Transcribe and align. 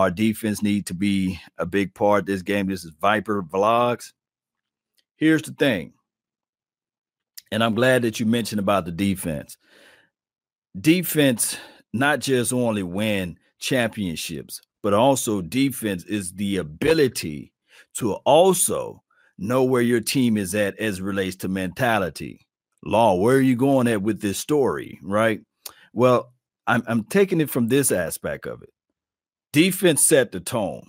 our 0.00 0.10
defense 0.10 0.62
need 0.62 0.86
to 0.86 0.94
be 0.94 1.40
a 1.58 1.66
big 1.66 1.94
part 1.94 2.26
this 2.26 2.42
game. 2.42 2.66
This 2.66 2.84
is 2.84 2.92
Viper 3.00 3.42
Vlogs. 3.42 4.12
Here's 5.16 5.42
the 5.42 5.52
thing, 5.52 5.92
and 7.52 7.62
I'm 7.62 7.74
glad 7.74 8.02
that 8.02 8.18
you 8.18 8.26
mentioned 8.26 8.60
about 8.60 8.86
the 8.86 8.92
defense. 8.92 9.58
Defense 10.80 11.58
not 11.92 12.20
just 12.20 12.52
only 12.52 12.82
win 12.82 13.38
championships, 13.58 14.60
but 14.82 14.94
also 14.94 15.42
defense 15.42 16.04
is 16.04 16.32
the 16.32 16.56
ability 16.56 17.52
to 17.98 18.14
also 18.24 19.02
know 19.36 19.64
where 19.64 19.82
your 19.82 20.00
team 20.00 20.36
is 20.36 20.54
at 20.54 20.78
as 20.78 21.00
relates 21.00 21.36
to 21.36 21.48
mentality. 21.48 22.46
Law, 22.84 23.16
where 23.16 23.36
are 23.36 23.42
you 23.42 23.56
going 23.56 23.88
at 23.88 24.00
with 24.00 24.20
this 24.20 24.38
story? 24.38 24.98
Right. 25.02 25.40
Well, 25.92 26.32
I'm, 26.66 26.82
I'm 26.86 27.04
taking 27.04 27.40
it 27.40 27.50
from 27.50 27.68
this 27.68 27.92
aspect 27.92 28.46
of 28.46 28.62
it. 28.62 28.70
Defense 29.52 30.04
set 30.04 30.32
the 30.32 30.40
tone. 30.40 30.88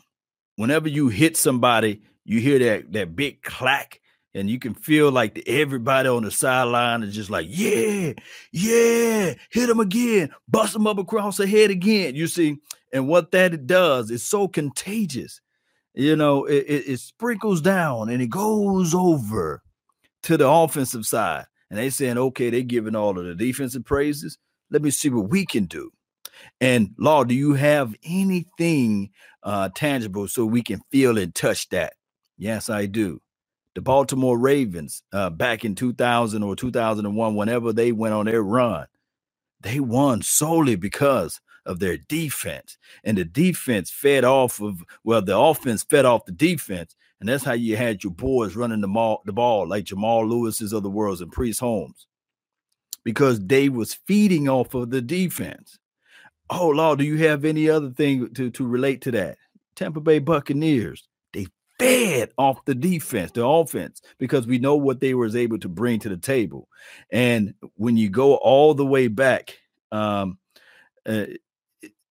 Whenever 0.55 0.87
you 0.87 1.09
hit 1.09 1.37
somebody, 1.37 2.01
you 2.23 2.39
hear 2.39 2.59
that 2.59 2.93
that 2.93 3.15
big 3.15 3.41
clack, 3.41 3.99
and 4.33 4.49
you 4.49 4.59
can 4.59 4.73
feel 4.73 5.11
like 5.11 5.43
everybody 5.47 6.07
on 6.07 6.23
the 6.23 6.31
sideline 6.31 7.03
is 7.03 7.15
just 7.15 7.29
like, 7.29 7.47
yeah, 7.49 8.13
yeah, 8.51 9.33
hit 9.49 9.69
him 9.69 9.79
again, 9.79 10.29
bust 10.47 10.75
him 10.75 10.87
up 10.87 10.97
across 10.97 11.37
the 11.37 11.47
head 11.47 11.71
again. 11.71 12.15
You 12.15 12.27
see, 12.27 12.57
and 12.93 13.07
what 13.07 13.31
that 13.31 13.65
does 13.67 14.11
is 14.11 14.23
so 14.23 14.47
contagious. 14.47 15.41
You 15.93 16.15
know, 16.15 16.45
it, 16.45 16.65
it, 16.67 16.87
it 16.87 16.99
sprinkles 16.99 17.61
down 17.61 18.09
and 18.09 18.21
it 18.21 18.29
goes 18.29 18.93
over 18.93 19.61
to 20.23 20.37
the 20.37 20.47
offensive 20.47 21.05
side. 21.05 21.45
And 21.69 21.79
they 21.79 21.89
saying, 21.89 22.17
okay, 22.17 22.49
they're 22.49 22.61
giving 22.61 22.95
all 22.95 23.17
of 23.17 23.25
the 23.25 23.35
defensive 23.35 23.85
praises. 23.85 24.37
Let 24.69 24.81
me 24.81 24.91
see 24.91 25.09
what 25.09 25.29
we 25.29 25.45
can 25.45 25.65
do. 25.65 25.91
And 26.61 26.91
Law, 26.99 27.25
do 27.25 27.35
you 27.35 27.55
have 27.55 27.95
anything 28.05 29.11
uh, 29.43 29.69
tangible 29.75 30.29
so 30.29 30.45
we 30.45 30.63
can 30.63 30.81
feel 30.91 31.19
and 31.19 31.35
touch 31.35 31.69
that? 31.71 31.95
Yes, 32.37 32.69
I 32.69 32.87
do. 32.87 33.21
The 33.75 33.81
Baltimore 33.81 34.39
Ravens, 34.39 35.03
uh, 35.13 35.31
back 35.31 35.65
in 35.65 35.75
2000 35.75 36.43
or 36.43 36.55
2001, 36.57 37.35
whenever 37.35 37.73
they 37.73 37.93
went 37.93 38.15
on 38.15 38.27
their 38.27 38.43
run, 38.43 38.87
they 39.61 39.79
won 39.79 40.21
solely 40.21 40.75
because 40.75 41.41
of 41.65 41.79
their 41.79 41.97
defense. 41.97 42.77
And 43.03 43.17
the 43.17 43.25
defense 43.25 43.91
fed 43.91 44.25
off 44.25 44.61
of, 44.61 44.83
well, 45.03 45.21
the 45.21 45.37
offense 45.37 45.83
fed 45.83 46.05
off 46.05 46.25
the 46.25 46.33
defense. 46.33 46.95
And 47.19 47.29
that's 47.29 47.43
how 47.45 47.53
you 47.53 47.77
had 47.77 48.03
your 48.03 48.13
boys 48.13 48.55
running 48.55 48.81
the, 48.81 48.87
ball, 48.89 49.21
the 49.25 49.33
ball 49.33 49.67
like 49.67 49.85
Jamal 49.85 50.27
Lewis's 50.27 50.73
of 50.73 50.83
the 50.83 50.89
worlds 50.91 51.21
and 51.21 51.31
Priest 51.31 51.59
Holmes 51.61 52.07
because 53.05 53.39
they 53.41 53.69
was 53.69 53.95
feeding 54.07 54.49
off 54.49 54.75
of 54.75 54.91
the 54.91 55.01
defense. 55.01 55.79
Oh, 56.53 56.67
Law, 56.67 56.95
do 56.95 57.05
you 57.05 57.17
have 57.17 57.45
any 57.45 57.69
other 57.69 57.91
thing 57.91 58.33
to, 58.33 58.51
to 58.51 58.67
relate 58.67 59.01
to 59.01 59.11
that? 59.11 59.37
Tampa 59.75 60.01
Bay 60.01 60.19
Buccaneers, 60.19 61.07
they 61.31 61.47
fed 61.79 62.31
off 62.37 62.65
the 62.65 62.75
defense, 62.75 63.31
the 63.31 63.45
offense, 63.45 64.01
because 64.19 64.45
we 64.45 64.59
know 64.59 64.75
what 64.75 64.99
they 64.99 65.13
was 65.13 65.33
able 65.33 65.59
to 65.59 65.69
bring 65.69 65.99
to 65.99 66.09
the 66.09 66.17
table. 66.17 66.67
And 67.09 67.53
when 67.75 67.95
you 67.95 68.09
go 68.09 68.35
all 68.35 68.73
the 68.73 68.85
way 68.85 69.07
back, 69.07 69.59
um, 69.93 70.37
uh, 71.05 71.27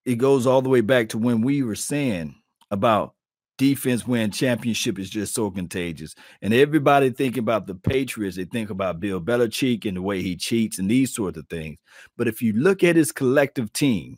it 0.06 0.16
goes 0.16 0.46
all 0.46 0.62
the 0.62 0.70
way 0.70 0.80
back 0.80 1.10
to 1.10 1.18
when 1.18 1.42
we 1.42 1.62
were 1.62 1.76
saying 1.76 2.34
about 2.70 3.14
defense 3.58 4.06
win 4.06 4.30
championship 4.30 4.98
is 4.98 5.10
just 5.10 5.34
so 5.34 5.50
contagious. 5.50 6.14
And 6.40 6.54
everybody 6.54 7.10
thinking 7.10 7.40
about 7.40 7.66
the 7.66 7.74
Patriots, 7.74 8.38
they 8.38 8.46
think 8.46 8.70
about 8.70 9.00
Bill 9.00 9.20
Belichick 9.20 9.84
and 9.84 9.98
the 9.98 10.02
way 10.02 10.22
he 10.22 10.34
cheats 10.34 10.78
and 10.78 10.90
these 10.90 11.14
sorts 11.14 11.36
of 11.36 11.46
things. 11.48 11.76
But 12.16 12.26
if 12.26 12.40
you 12.40 12.54
look 12.54 12.82
at 12.82 12.96
his 12.96 13.12
collective 13.12 13.70
team, 13.74 14.16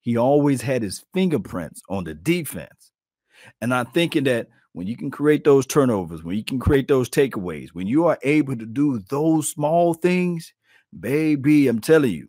he 0.00 0.16
always 0.16 0.62
had 0.62 0.82
his 0.82 1.04
fingerprints 1.12 1.82
on 1.88 2.04
the 2.04 2.14
defense. 2.14 2.92
And 3.60 3.72
I'm 3.74 3.86
thinking 3.86 4.24
that 4.24 4.48
when 4.72 4.86
you 4.86 4.96
can 4.96 5.10
create 5.10 5.44
those 5.44 5.66
turnovers, 5.66 6.22
when 6.22 6.36
you 6.36 6.44
can 6.44 6.58
create 6.58 6.88
those 6.88 7.08
takeaways, 7.08 7.70
when 7.70 7.86
you 7.86 8.06
are 8.06 8.18
able 8.22 8.56
to 8.56 8.66
do 8.66 9.00
those 9.08 9.48
small 9.48 9.94
things, 9.94 10.52
baby, 10.98 11.68
I'm 11.68 11.80
telling 11.80 12.12
you, 12.12 12.28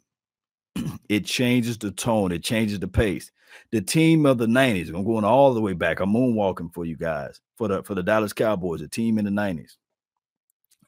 it 1.09 1.25
changes 1.25 1.77
the 1.77 1.91
tone, 1.91 2.31
it 2.31 2.43
changes 2.43 2.79
the 2.79 2.87
pace. 2.87 3.31
The 3.71 3.81
team 3.81 4.25
of 4.25 4.37
the 4.37 4.47
90s, 4.47 4.89
I'm 4.89 5.03
going 5.03 5.25
all 5.25 5.53
the 5.53 5.61
way 5.61 5.73
back. 5.73 5.99
I'm 5.99 6.13
moonwalking 6.13 6.73
for 6.73 6.85
you 6.85 6.95
guys 6.95 7.41
for 7.57 7.67
the 7.67 7.83
for 7.83 7.95
the 7.95 8.03
Dallas 8.03 8.31
Cowboys, 8.31 8.79
the 8.79 8.87
team 8.87 9.17
in 9.17 9.25
the 9.25 9.31
90s. 9.31 9.73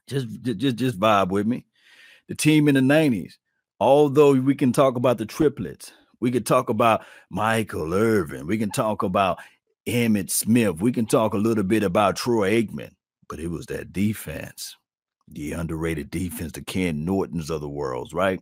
Just 0.08 0.28
just 0.42 0.78
just 0.78 1.00
vibe 1.00 1.30
with 1.30 1.46
me. 1.46 1.66
The 2.30 2.36
team 2.36 2.70
in 2.70 2.76
the 2.76 2.82
90s, 2.82 3.34
although 3.82 4.32
we 4.34 4.56
can 4.56 4.72
talk 4.72 4.96
about 4.96 5.18
the 5.18 5.26
triplets, 5.26 5.92
we 6.24 6.32
can 6.32 6.44
talk 6.44 6.70
about 6.70 7.04
Michael 7.30 7.94
Irvin, 7.94 8.48
we 8.48 8.58
can 8.58 8.72
talk 8.72 9.04
about 9.04 9.40
Emmitt 9.86 10.30
Smith, 10.30 10.80
we 10.80 10.94
can 10.94 11.06
talk 11.06 11.34
a 11.34 11.38
little 11.38 11.66
bit 11.66 11.84
about 11.84 12.16
Troy 12.16 12.64
Aikman, 12.64 12.92
but 13.28 13.42
it 13.42 13.50
was 13.50 13.66
that 13.66 13.92
defense, 13.92 14.78
the 15.28 15.52
underrated 15.52 16.10
defense, 16.10 16.54
the 16.54 16.62
Ken 16.62 17.04
Nortons 17.04 17.50
of 17.50 17.60
the 17.60 17.68
world, 17.68 18.14
right? 18.14 18.40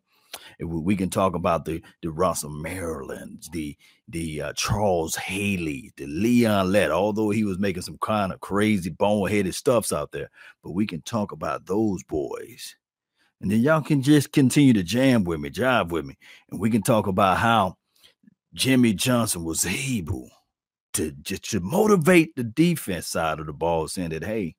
we 0.60 0.96
can 0.96 1.10
talk 1.10 1.34
about 1.36 1.66
the 1.66 1.82
the 2.04 2.12
Russell 2.12 2.52
Marylands, 2.52 3.50
the 3.50 3.76
the 4.08 4.42
uh, 4.42 4.54
Charles 4.54 5.16
Haley, 5.16 5.92
the 5.98 6.06
Leon 6.06 6.72
Lett, 6.72 6.92
although 6.92 7.32
he 7.32 7.44
was 7.44 7.58
making 7.58 7.82
some 7.82 7.98
kind 7.98 8.32
of 8.32 8.40
crazy 8.42 8.92
boneheaded 8.92 9.56
stuffs 9.56 9.92
out 9.92 10.12
there, 10.12 10.30
but 10.64 10.72
we 10.72 10.86
can 10.86 11.02
talk 11.02 11.32
about 11.32 11.66
those 11.66 12.04
boys. 12.04 12.76
And 13.42 13.52
then 13.52 13.62
y'all 13.62 13.82
can 13.82 14.04
just 14.04 14.32
continue 14.32 14.74
to 14.74 14.84
jam 14.84 15.24
with 15.24 15.40
me, 15.40 15.50
jive 15.50 15.90
with 15.90 16.06
me, 16.06 16.16
and 16.52 16.60
we 16.60 16.70
can 16.70 16.84
talk 16.84 17.08
about 17.08 17.38
how 17.38 17.76
Jimmy 18.54 18.94
Johnson 18.94 19.44
was 19.44 19.66
able 19.66 20.30
to 20.94 21.12
just 21.12 21.50
to 21.52 21.60
motivate 21.60 22.36
the 22.36 22.44
defense 22.44 23.08
side 23.08 23.40
of 23.40 23.48
the 23.48 23.54
ball, 23.54 23.88
saying 23.88 24.10
that, 24.10 24.24
hey, 24.24 24.56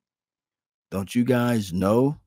don't 0.91 1.15
you 1.15 1.23
guys 1.23 1.71
know 1.71 2.17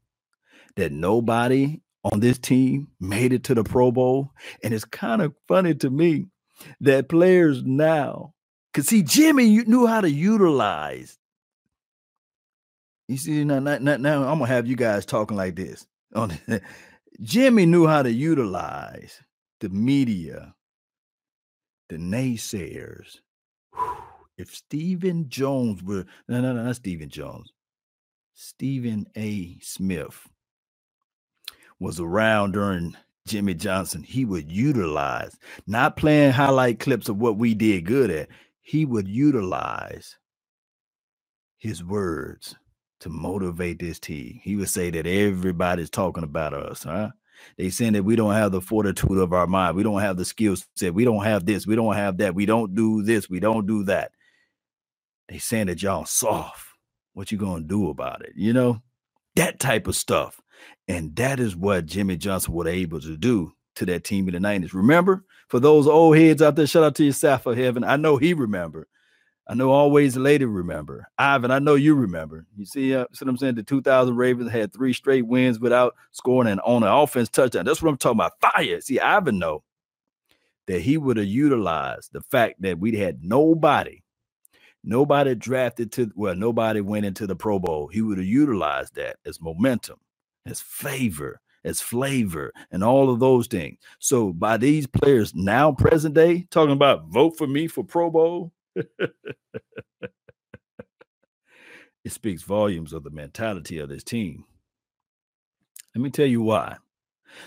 that 0.76 0.92
nobody 0.92 1.80
on 2.04 2.20
this 2.20 2.38
team 2.38 2.88
made 3.00 3.32
it 3.32 3.44
to 3.44 3.54
the 3.54 3.64
Pro 3.64 3.90
Bowl. 3.90 4.30
And 4.62 4.72
it's 4.72 4.84
kind 4.84 5.20
of 5.20 5.34
funny 5.48 5.74
to 5.76 5.90
me 5.90 6.26
that 6.80 7.08
players 7.08 7.62
now, 7.64 8.32
because 8.72 8.88
see, 8.88 9.02
Jimmy 9.02 9.62
knew 9.64 9.86
how 9.86 10.00
to 10.00 10.10
utilize. 10.10 11.18
You 13.08 13.18
see, 13.18 13.44
now, 13.44 13.58
now, 13.58 13.78
now 13.78 14.22
I'm 14.22 14.38
gonna 14.38 14.46
have 14.46 14.66
you 14.66 14.76
guys 14.76 15.04
talking 15.04 15.36
like 15.36 15.56
this. 15.56 15.86
On 16.14 16.36
Jimmy 17.22 17.66
knew 17.66 17.86
how 17.86 18.02
to 18.02 18.10
utilize 18.10 19.22
the 19.60 19.68
media, 19.68 20.54
the 21.88 21.96
naysayers. 21.96 23.18
If 24.38 24.54
Stephen 24.54 25.28
Jones 25.28 25.82
were 25.82 26.04
no, 26.28 26.40
no, 26.40 26.52
no, 26.52 26.64
not 26.64 26.76
Stephen 26.76 27.08
Jones, 27.08 27.52
Stephen 28.34 29.06
A. 29.16 29.58
Smith 29.62 30.28
was 31.80 32.00
around 32.00 32.52
during 32.52 32.96
Jimmy 33.26 33.54
Johnson, 33.54 34.02
he 34.02 34.24
would 34.24 34.50
utilize, 34.50 35.36
not 35.66 35.96
playing 35.96 36.32
highlight 36.32 36.78
clips 36.78 37.08
of 37.08 37.16
what 37.18 37.38
we 37.38 37.54
did 37.54 37.86
good 37.86 38.10
at, 38.10 38.28
he 38.60 38.84
would 38.84 39.08
utilize 39.08 40.16
his 41.58 41.82
words 41.82 42.54
to 43.00 43.08
motivate 43.08 43.78
this 43.78 43.98
team. 43.98 44.40
He 44.42 44.56
would 44.56 44.68
say 44.68 44.90
that 44.90 45.06
everybody's 45.06 45.90
talking 45.90 46.24
about 46.24 46.54
us, 46.54 46.84
huh? 46.84 47.10
They 47.58 47.70
saying 47.70 47.92
that 47.92 48.04
we 48.04 48.16
don't 48.16 48.32
have 48.32 48.52
the 48.52 48.60
fortitude 48.60 49.18
of 49.18 49.32
our 49.32 49.46
mind. 49.46 49.76
We 49.76 49.82
don't 49.82 50.00
have 50.00 50.16
the 50.16 50.24
skill 50.24 50.56
set. 50.74 50.94
We 50.94 51.04
don't 51.04 51.24
have 51.24 51.44
this. 51.44 51.66
We 51.66 51.76
don't 51.76 51.94
have 51.94 52.18
that. 52.18 52.34
We 52.34 52.46
don't 52.46 52.74
do 52.74 53.02
this. 53.02 53.28
We 53.28 53.40
don't 53.40 53.66
do 53.66 53.84
that. 53.84 54.12
They 55.28 55.38
saying 55.38 55.66
that 55.66 55.82
y'all 55.82 56.06
soft. 56.06 56.66
What 57.12 57.32
you 57.32 57.38
gonna 57.38 57.64
do 57.64 57.88
about 57.90 58.22
it? 58.22 58.32
You 58.36 58.52
know, 58.52 58.82
that 59.36 59.58
type 59.58 59.86
of 59.86 59.96
stuff. 59.96 60.40
And 60.88 61.14
that 61.16 61.40
is 61.40 61.56
what 61.56 61.86
Jimmy 61.86 62.16
Johnson 62.16 62.54
was 62.54 62.66
able 62.68 63.00
to 63.00 63.16
do 63.16 63.52
to 63.76 63.86
that 63.86 64.04
team 64.04 64.28
in 64.28 64.34
the 64.34 64.48
90s. 64.48 64.72
Remember, 64.72 65.24
for 65.48 65.60
those 65.60 65.86
old 65.86 66.16
heads 66.16 66.42
out 66.42 66.56
there, 66.56 66.66
shout 66.66 66.84
out 66.84 66.94
to 66.96 67.04
your 67.04 67.12
Safa 67.12 67.54
Heaven. 67.54 67.84
I 67.84 67.96
know 67.96 68.16
he 68.16 68.34
remember. 68.34 68.86
I 69.46 69.54
know 69.54 69.70
always 69.72 70.16
lady 70.16 70.44
remember. 70.46 71.08
Ivan, 71.18 71.50
I 71.50 71.58
know 71.58 71.74
you 71.74 71.94
remember. 71.94 72.46
You 72.56 72.66
see, 72.66 72.94
uh, 72.94 73.06
see 73.12 73.24
what 73.24 73.30
I'm 73.30 73.36
saying? 73.36 73.56
The 73.56 73.62
2000 73.62 74.16
Ravens 74.16 74.50
had 74.50 74.72
three 74.72 74.92
straight 74.92 75.26
wins 75.26 75.60
without 75.60 75.94
scoring 76.12 76.50
and 76.50 76.60
on 76.62 76.82
an 76.82 76.88
offense 76.90 77.28
touchdown. 77.28 77.64
That's 77.66 77.82
what 77.82 77.90
I'm 77.90 77.98
talking 77.98 78.18
about. 78.20 78.40
Fire. 78.40 78.80
See, 78.80 79.00
Ivan 79.00 79.38
know 79.38 79.62
that 80.68 80.80
he 80.82 80.98
would 80.98 81.18
have 81.18 81.26
utilized 81.26 82.12
the 82.12 82.22
fact 82.22 82.62
that 82.62 82.80
we 82.80 82.96
had 82.96 83.24
nobody, 83.24 84.02
nobody 84.84 85.34
drafted 85.34 85.92
to 85.92 86.10
well, 86.16 86.36
nobody 86.36 86.80
went 86.82 87.06
into 87.06 87.26
the 87.26 87.36
Pro 87.36 87.58
Bowl. 87.58 87.88
He 87.88 88.02
would 88.02 88.18
have 88.18 88.26
utilized 88.26 88.96
that 88.96 89.16
as 89.26 89.40
momentum 89.40 89.98
as 90.46 90.60
favor, 90.60 91.40
as 91.64 91.80
flavor, 91.80 92.52
and 92.70 92.84
all 92.84 93.10
of 93.10 93.20
those 93.20 93.46
things. 93.46 93.78
So 93.98 94.32
by 94.32 94.56
these 94.56 94.86
players 94.86 95.34
now, 95.34 95.72
present 95.72 96.14
day, 96.14 96.46
talking 96.50 96.72
about 96.72 97.06
vote 97.08 97.36
for 97.38 97.46
me 97.46 97.68
for 97.68 97.84
Pro 97.84 98.10
Bowl. 98.10 98.52
it 102.04 102.12
speaks 102.12 102.42
volumes 102.42 102.92
of 102.92 103.04
the 103.04 103.10
mentality 103.10 103.78
of 103.78 103.88
this 103.88 104.04
team. 104.04 104.44
Let 105.94 106.02
me 106.02 106.10
tell 106.10 106.26
you 106.26 106.42
why. 106.42 106.76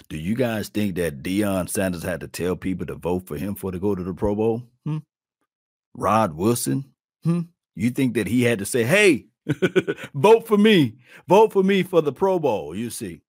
Do 0.07 0.17
you 0.17 0.35
guys 0.35 0.69
think 0.69 0.95
that 0.95 1.23
Deion 1.23 1.69
Sanders 1.69 2.03
had 2.03 2.21
to 2.21 2.27
tell 2.27 2.55
people 2.55 2.85
to 2.87 2.95
vote 2.95 3.27
for 3.27 3.37
him 3.37 3.55
for 3.55 3.71
to 3.71 3.79
go 3.79 3.95
to 3.95 4.03
the 4.03 4.13
Pro 4.13 4.35
Bowl? 4.35 4.63
Hmm? 4.85 4.97
Rod 5.95 6.33
Woodson? 6.33 6.85
Hmm? 7.23 7.41
You 7.75 7.89
think 7.91 8.15
that 8.15 8.27
he 8.27 8.43
had 8.43 8.59
to 8.59 8.65
say, 8.65 8.83
hey, 8.83 9.27
vote 10.13 10.47
for 10.47 10.57
me, 10.57 10.95
vote 11.27 11.53
for 11.53 11.63
me 11.63 11.83
for 11.83 12.01
the 12.01 12.13
Pro 12.13 12.39
Bowl? 12.39 12.75
You 12.75 12.89
see. 12.89 13.21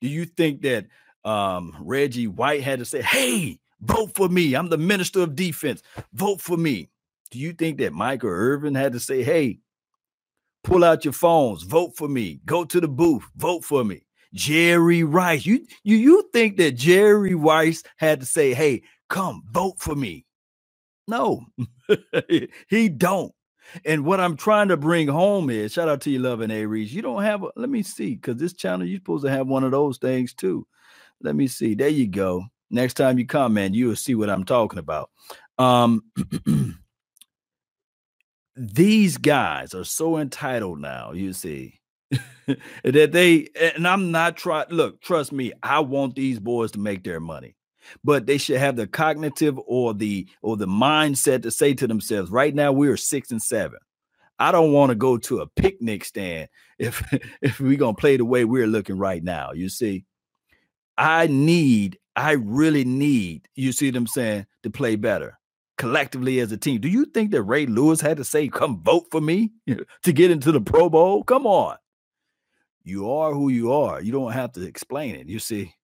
Do 0.00 0.08
you 0.08 0.24
think 0.24 0.62
that 0.62 0.86
um, 1.24 1.76
Reggie 1.80 2.28
White 2.28 2.62
had 2.62 2.78
to 2.78 2.84
say, 2.84 3.02
hey, 3.02 3.58
vote 3.80 4.12
for 4.14 4.28
me? 4.28 4.54
I'm 4.54 4.68
the 4.68 4.78
minister 4.78 5.20
of 5.20 5.34
defense. 5.34 5.82
Vote 6.12 6.40
for 6.40 6.56
me. 6.56 6.88
Do 7.30 7.38
you 7.40 7.52
think 7.54 7.78
that 7.78 7.92
Michael 7.94 8.30
Irvin 8.30 8.74
had 8.76 8.92
to 8.94 9.00
say, 9.00 9.22
hey, 9.24 9.60
pull 10.64 10.84
out 10.84 11.04
your 11.04 11.12
phones, 11.14 11.62
vote 11.64 11.92
for 11.96 12.08
me, 12.08 12.40
go 12.46 12.64
to 12.64 12.80
the 12.80 12.88
booth, 12.88 13.24
vote 13.36 13.64
for 13.64 13.84
me? 13.84 14.02
Jerry 14.34 15.04
Rice. 15.04 15.46
You 15.46 15.66
you 15.84 15.96
you 15.96 16.30
think 16.32 16.58
that 16.58 16.72
Jerry 16.76 17.34
Rice 17.34 17.82
had 17.98 18.20
to 18.20 18.26
say, 18.26 18.54
"Hey, 18.54 18.82
come 19.08 19.42
vote 19.50 19.76
for 19.80 19.94
me"? 19.96 20.26
No, 21.08 21.42
he 22.68 22.88
don't. 22.88 23.32
And 23.84 24.04
what 24.04 24.20
I'm 24.20 24.36
trying 24.36 24.68
to 24.68 24.76
bring 24.76 25.08
home 25.08 25.50
is, 25.50 25.72
shout 25.72 25.88
out 25.88 26.02
to 26.02 26.10
you, 26.10 26.20
loving 26.20 26.50
Aries. 26.50 26.94
You 26.94 27.02
don't 27.02 27.22
have. 27.22 27.42
A, 27.44 27.48
let 27.56 27.70
me 27.70 27.82
see, 27.82 28.14
because 28.16 28.36
this 28.36 28.54
channel 28.54 28.86
you're 28.86 28.98
supposed 28.98 29.24
to 29.24 29.30
have 29.30 29.46
one 29.46 29.64
of 29.64 29.72
those 29.72 29.98
things 29.98 30.34
too. 30.34 30.66
Let 31.22 31.36
me 31.36 31.48
see. 31.48 31.74
There 31.74 31.88
you 31.88 32.08
go. 32.08 32.44
Next 32.70 32.94
time 32.94 33.18
you 33.18 33.26
comment, 33.26 33.74
you 33.74 33.88
will 33.88 33.96
see 33.96 34.14
what 34.14 34.30
I'm 34.30 34.44
talking 34.44 34.80
about. 34.80 35.10
Um, 35.58 36.04
these 38.58 39.16
guys 39.16 39.74
are 39.74 39.84
so 39.84 40.18
entitled 40.18 40.80
now. 40.80 41.12
You 41.12 41.32
see, 41.32 41.80
that 42.84 43.12
they 43.12 43.48
and 43.60 43.86
I'm 43.86 44.10
not 44.10 44.36
trying. 44.36 44.66
Look, 44.70 45.00
trust 45.00 45.32
me, 45.32 45.52
I 45.62 45.80
want 45.80 46.16
these 46.16 46.38
boys 46.38 46.72
to 46.72 46.80
make 46.80 47.04
their 47.04 47.20
money, 47.20 47.56
but 48.02 48.26
they 48.26 48.38
should 48.38 48.58
have 48.58 48.76
the 48.76 48.86
cognitive 48.86 49.58
or 49.66 49.94
the 49.94 50.28
or 50.42 50.56
the 50.56 50.66
mindset 50.66 51.42
to 51.42 51.50
say 51.50 51.74
to 51.74 51.86
themselves, 51.86 52.30
right 52.30 52.54
now 52.54 52.72
we 52.72 52.88
are 52.88 52.96
six 52.96 53.30
and 53.30 53.42
seven. 53.42 53.78
I 54.40 54.52
don't 54.52 54.72
want 54.72 54.90
to 54.90 54.94
go 54.96 55.18
to 55.18 55.40
a 55.40 55.46
picnic 55.46 56.04
stand 56.04 56.48
if 56.78 57.02
if 57.42 57.60
we're 57.60 57.78
gonna 57.78 57.94
play 57.94 58.16
the 58.16 58.24
way 58.24 58.44
we're 58.44 58.66
looking 58.66 58.98
right 58.98 59.22
now. 59.22 59.52
You 59.52 59.68
see, 59.68 60.04
I 60.96 61.28
need, 61.28 61.98
I 62.16 62.32
really 62.32 62.84
need, 62.84 63.48
you 63.54 63.70
see 63.70 63.88
what 63.88 63.96
I'm 63.96 64.06
saying, 64.08 64.46
to 64.64 64.70
play 64.70 64.96
better 64.96 65.38
collectively 65.78 66.40
as 66.40 66.52
a 66.52 66.58
team. 66.58 66.80
Do 66.80 66.88
you 66.88 67.06
think 67.06 67.30
that 67.30 67.42
Ray 67.42 67.66
Lewis 67.66 68.00
had 68.00 68.18
to 68.18 68.24
say, 68.24 68.48
come 68.48 68.82
vote 68.82 69.06
for 69.10 69.20
me 69.20 69.52
to 70.02 70.12
get 70.12 70.30
into 70.30 70.52
the 70.52 70.60
Pro 70.60 70.90
Bowl? 70.90 71.24
Come 71.24 71.46
on 71.46 71.76
you 72.88 73.10
are 73.10 73.34
who 73.34 73.50
you 73.50 73.72
are. 73.72 74.00
You 74.00 74.12
don't 74.12 74.32
have 74.32 74.52
to 74.52 74.66
explain 74.66 75.14
it. 75.14 75.28
You 75.28 75.38
see, 75.38 75.74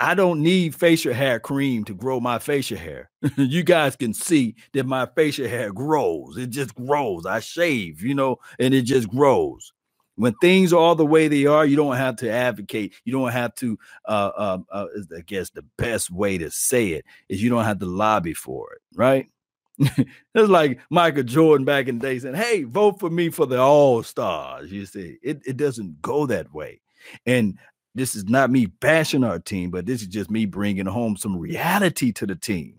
I 0.00 0.14
don't 0.14 0.42
need 0.42 0.74
facial 0.74 1.14
hair 1.14 1.38
cream 1.40 1.84
to 1.84 1.94
grow 1.94 2.20
my 2.20 2.38
facial 2.38 2.76
hair. 2.76 3.10
you 3.36 3.62
guys 3.62 3.96
can 3.96 4.12
see 4.12 4.56
that 4.74 4.84
my 4.84 5.06
facial 5.14 5.48
hair 5.48 5.72
grows. 5.72 6.36
It 6.36 6.48
just 6.48 6.74
grows. 6.74 7.24
I 7.24 7.40
shave, 7.40 8.02
you 8.02 8.14
know, 8.14 8.38
and 8.58 8.74
it 8.74 8.82
just 8.82 9.08
grows. 9.08 9.72
When 10.16 10.34
things 10.40 10.72
are 10.72 10.78
all 10.78 10.94
the 10.94 11.06
way 11.06 11.28
they 11.28 11.46
are, 11.46 11.66
you 11.66 11.76
don't 11.76 11.96
have 11.96 12.16
to 12.16 12.30
advocate. 12.30 12.94
You 13.04 13.12
don't 13.12 13.32
have 13.32 13.54
to. 13.56 13.78
Uh, 14.06 14.30
uh, 14.36 14.58
uh, 14.72 14.86
I 15.16 15.20
guess 15.20 15.50
the 15.50 15.64
best 15.76 16.10
way 16.10 16.38
to 16.38 16.50
say 16.50 16.88
it 16.88 17.04
is 17.28 17.42
you 17.42 17.50
don't 17.50 17.64
have 17.64 17.78
to 17.80 17.86
lobby 17.86 18.32
for 18.34 18.72
it, 18.72 18.80
right? 18.94 19.26
it's 19.78 20.48
like 20.48 20.80
Michael 20.88 21.22
Jordan 21.22 21.66
back 21.66 21.88
in 21.88 21.98
the 21.98 22.06
day 22.06 22.18
saying, 22.18 22.34
Hey, 22.34 22.64
vote 22.64 22.98
for 22.98 23.10
me 23.10 23.28
for 23.28 23.44
the 23.44 23.60
All 23.60 24.02
Stars. 24.02 24.72
You 24.72 24.86
see, 24.86 25.18
it, 25.22 25.42
it 25.46 25.58
doesn't 25.58 26.00
go 26.00 26.24
that 26.26 26.52
way. 26.52 26.80
And 27.26 27.58
this 27.94 28.14
is 28.14 28.24
not 28.24 28.50
me 28.50 28.66
bashing 28.66 29.22
our 29.22 29.38
team, 29.38 29.70
but 29.70 29.84
this 29.84 30.00
is 30.00 30.08
just 30.08 30.30
me 30.30 30.46
bringing 30.46 30.86
home 30.86 31.16
some 31.16 31.36
reality 31.36 32.10
to 32.12 32.26
the 32.26 32.36
team. 32.36 32.78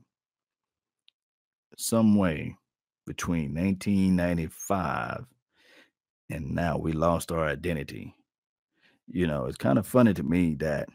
Some 1.78 2.16
way 2.16 2.56
between 3.06 3.54
1995 3.54 5.26
and 6.30 6.54
now 6.54 6.78
we 6.78 6.92
lost 6.92 7.32
our 7.32 7.48
identity. 7.48 8.14
You 9.08 9.28
know, 9.28 9.46
it's 9.46 9.58
kind 9.58 9.80
of 9.80 9.88
funny 9.88 10.14
to 10.14 10.24
me 10.24 10.56
that 10.56 10.90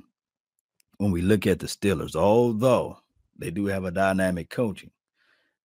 when 0.98 1.10
we 1.10 1.22
look 1.22 1.46
at 1.46 1.58
the 1.58 1.66
Steelers, 1.66 2.14
although 2.14 2.98
they 3.38 3.50
do 3.50 3.66
have 3.66 3.84
a 3.84 3.90
dynamic 3.90 4.50
coaching, 4.50 4.90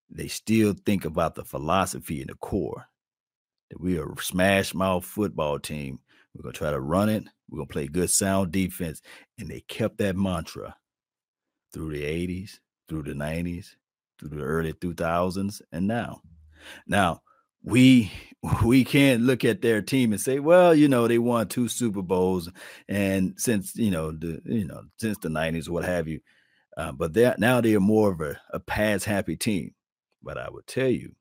they 0.10 0.28
still 0.28 0.74
think 0.86 1.06
about 1.06 1.36
the 1.36 1.44
philosophy 1.44 2.22
in 2.22 2.28
the 2.28 2.36
core 2.36 2.88
that 3.70 3.82
we 3.82 3.98
are 3.98 4.12
a 4.12 4.24
smash 4.24 4.74
mouth 4.74 5.04
football 5.04 5.60
team. 5.60 6.00
We're 6.34 6.44
gonna 6.44 6.54
try 6.54 6.72
to 6.72 6.80
run 6.80 7.10
it. 7.10 7.26
We're 7.50 7.58
gonna 7.58 7.68
play 7.68 7.88
good 7.88 8.10
sound 8.10 8.52
defense, 8.52 9.02
and 9.38 9.50
they 9.50 9.62
kept 9.62 9.98
that 9.98 10.16
mantra 10.16 10.76
through 11.74 11.92
the 11.92 12.04
'80s, 12.04 12.60
through 12.88 13.04
the 13.04 13.14
'90s, 13.14 13.76
through 14.20 14.30
the 14.30 14.42
early 14.42 14.74
2000s, 14.74 15.62
and 15.72 15.88
now. 15.88 16.22
Now 16.88 17.22
we 17.64 18.12
we 18.64 18.84
can't 18.84 19.24
look 19.24 19.44
at 19.44 19.62
their 19.62 19.82
team 19.82 20.12
and 20.12 20.22
say, 20.22 20.40
well, 20.40 20.76
you 20.76 20.88
know, 20.88 21.08
they 21.08 21.18
won 21.18 21.48
two 21.48 21.68
Super 21.68 22.02
Bowls, 22.02 22.50
and 22.88 23.34
since 23.38 23.76
you 23.76 23.92
know 23.92 24.12
the 24.12 24.42
you 24.46 24.66
know 24.66 24.84
since 24.98 25.18
the 25.20 25.30
'90s, 25.30 25.70
what 25.70 25.86
have 25.86 26.08
you. 26.08 26.20
Uh, 26.76 26.92
but 26.92 27.14
they 27.14 27.34
now 27.40 27.60
they 27.60 27.76
are 27.76 27.80
more 27.80 28.12
of 28.12 28.22
a, 28.22 28.40
a 28.52 28.60
pass 28.60 29.04
happy 29.04 29.36
team. 29.36 29.74
But 30.22 30.38
I 30.38 30.50
would 30.50 30.68
tell 30.68 30.90
you, 30.90 31.16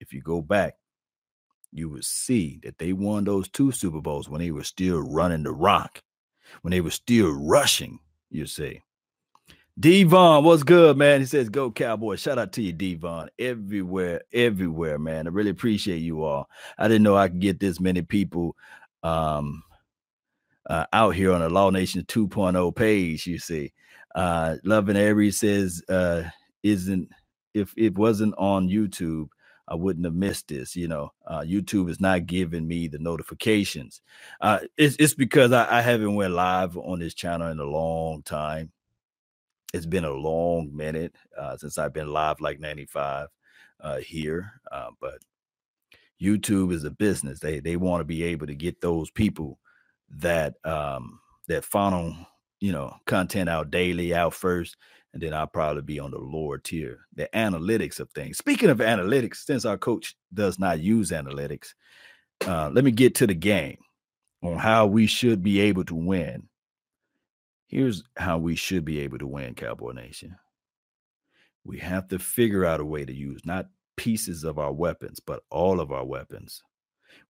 if 0.00 0.12
you 0.12 0.22
go 0.22 0.40
back, 0.40 0.74
you 1.72 1.88
would 1.90 2.04
see 2.04 2.60
that 2.62 2.78
they 2.78 2.92
won 2.92 3.24
those 3.24 3.48
two 3.48 3.72
Super 3.72 4.00
Bowls 4.00 4.28
when 4.28 4.40
they 4.40 4.50
were 4.50 4.64
still 4.64 5.00
running 5.00 5.42
the 5.42 5.52
rock, 5.52 6.02
when 6.62 6.70
they 6.70 6.80
were 6.80 6.90
still 6.90 7.32
rushing, 7.32 7.98
you 8.30 8.46
see. 8.46 8.82
Devon, 9.78 10.44
what's 10.44 10.62
good, 10.62 10.98
man? 10.98 11.20
He 11.20 11.26
says, 11.26 11.48
Go 11.48 11.70
Cowboys. 11.70 12.20
Shout 12.20 12.38
out 12.38 12.52
to 12.52 12.62
you, 12.62 12.72
Devon. 12.72 13.30
Everywhere, 13.38 14.22
everywhere, 14.32 14.98
man. 14.98 15.26
I 15.26 15.30
really 15.30 15.50
appreciate 15.50 15.98
you 15.98 16.22
all. 16.24 16.48
I 16.78 16.88
didn't 16.88 17.02
know 17.04 17.16
I 17.16 17.28
could 17.28 17.40
get 17.40 17.58
this 17.58 17.80
many 17.80 18.02
people 18.02 18.56
um 19.02 19.62
uh, 20.70 20.86
out 20.92 21.10
here 21.10 21.32
on 21.32 21.40
the 21.40 21.48
Law 21.48 21.70
Nation 21.70 22.04
2.0 22.04 22.76
page, 22.76 23.26
you 23.26 23.38
see. 23.38 23.72
Uh 24.14 24.56
Loving 24.62 24.96
Aries 24.96 25.38
says, 25.38 25.82
uh, 25.88 26.24
isn't 26.62 27.08
if 27.54 27.72
it 27.76 27.96
wasn't 27.96 28.34
on 28.38 28.68
YouTube, 28.68 29.28
I 29.68 29.74
wouldn't 29.74 30.04
have 30.04 30.14
missed 30.14 30.48
this. 30.48 30.76
You 30.76 30.88
know, 30.88 31.12
uh, 31.26 31.40
YouTube 31.40 31.88
is 31.90 32.00
not 32.00 32.26
giving 32.26 32.66
me 32.68 32.88
the 32.88 32.98
notifications. 32.98 34.02
Uh, 34.40 34.60
it's, 34.76 34.96
it's 34.98 35.14
because 35.14 35.52
I, 35.52 35.78
I 35.78 35.80
haven't 35.80 36.14
went 36.14 36.34
live 36.34 36.76
on 36.76 36.98
this 36.98 37.14
channel 37.14 37.50
in 37.50 37.58
a 37.58 37.64
long 37.64 38.22
time. 38.22 38.70
It's 39.72 39.86
been 39.86 40.04
a 40.04 40.12
long 40.12 40.74
minute 40.74 41.14
uh, 41.38 41.56
since 41.56 41.78
I've 41.78 41.94
been 41.94 42.12
live 42.12 42.40
like 42.40 42.60
95 42.60 43.28
uh, 43.80 43.96
here. 43.98 44.60
Uh, 44.70 44.90
but 45.00 45.18
YouTube 46.20 46.72
is 46.72 46.84
a 46.84 46.90
business. 46.90 47.40
They 47.40 47.60
they 47.60 47.76
want 47.76 48.00
to 48.00 48.04
be 48.04 48.22
able 48.24 48.46
to 48.46 48.54
get 48.54 48.80
those 48.80 49.10
people 49.10 49.58
that 50.10 50.54
um, 50.64 51.20
that 51.48 51.64
funnel 51.64 52.14
you 52.60 52.72
know 52.72 52.94
content 53.06 53.48
out 53.48 53.70
daily 53.70 54.14
out 54.14 54.34
first 54.34 54.76
and 55.12 55.22
then 55.22 55.34
I'll 55.34 55.46
probably 55.46 55.82
be 55.82 56.00
on 56.00 56.10
the 56.10 56.18
lower 56.18 56.58
tier. 56.58 57.06
The 57.14 57.28
analytics 57.34 58.00
of 58.00 58.10
things. 58.10 58.38
Speaking 58.38 58.70
of 58.70 58.78
analytics, 58.78 59.44
since 59.44 59.64
our 59.64 59.76
coach 59.76 60.16
does 60.32 60.58
not 60.58 60.80
use 60.80 61.10
analytics, 61.10 61.74
uh, 62.46 62.70
let 62.72 62.84
me 62.84 62.90
get 62.90 63.14
to 63.16 63.26
the 63.26 63.34
game 63.34 63.78
on 64.42 64.56
how 64.56 64.86
we 64.86 65.06
should 65.06 65.42
be 65.42 65.60
able 65.60 65.84
to 65.84 65.94
win. 65.94 66.48
Here's 67.72 68.04
how 68.18 68.36
we 68.36 68.54
should 68.54 68.84
be 68.84 69.00
able 69.00 69.16
to 69.16 69.26
win, 69.26 69.54
Cowboy 69.54 69.92
Nation. 69.92 70.36
We 71.64 71.78
have 71.78 72.06
to 72.08 72.18
figure 72.18 72.66
out 72.66 72.80
a 72.80 72.84
way 72.84 73.06
to 73.06 73.14
use 73.14 73.46
not 73.46 73.70
pieces 73.96 74.44
of 74.44 74.58
our 74.58 74.74
weapons, 74.74 75.20
but 75.20 75.44
all 75.48 75.80
of 75.80 75.90
our 75.90 76.04
weapons. 76.04 76.62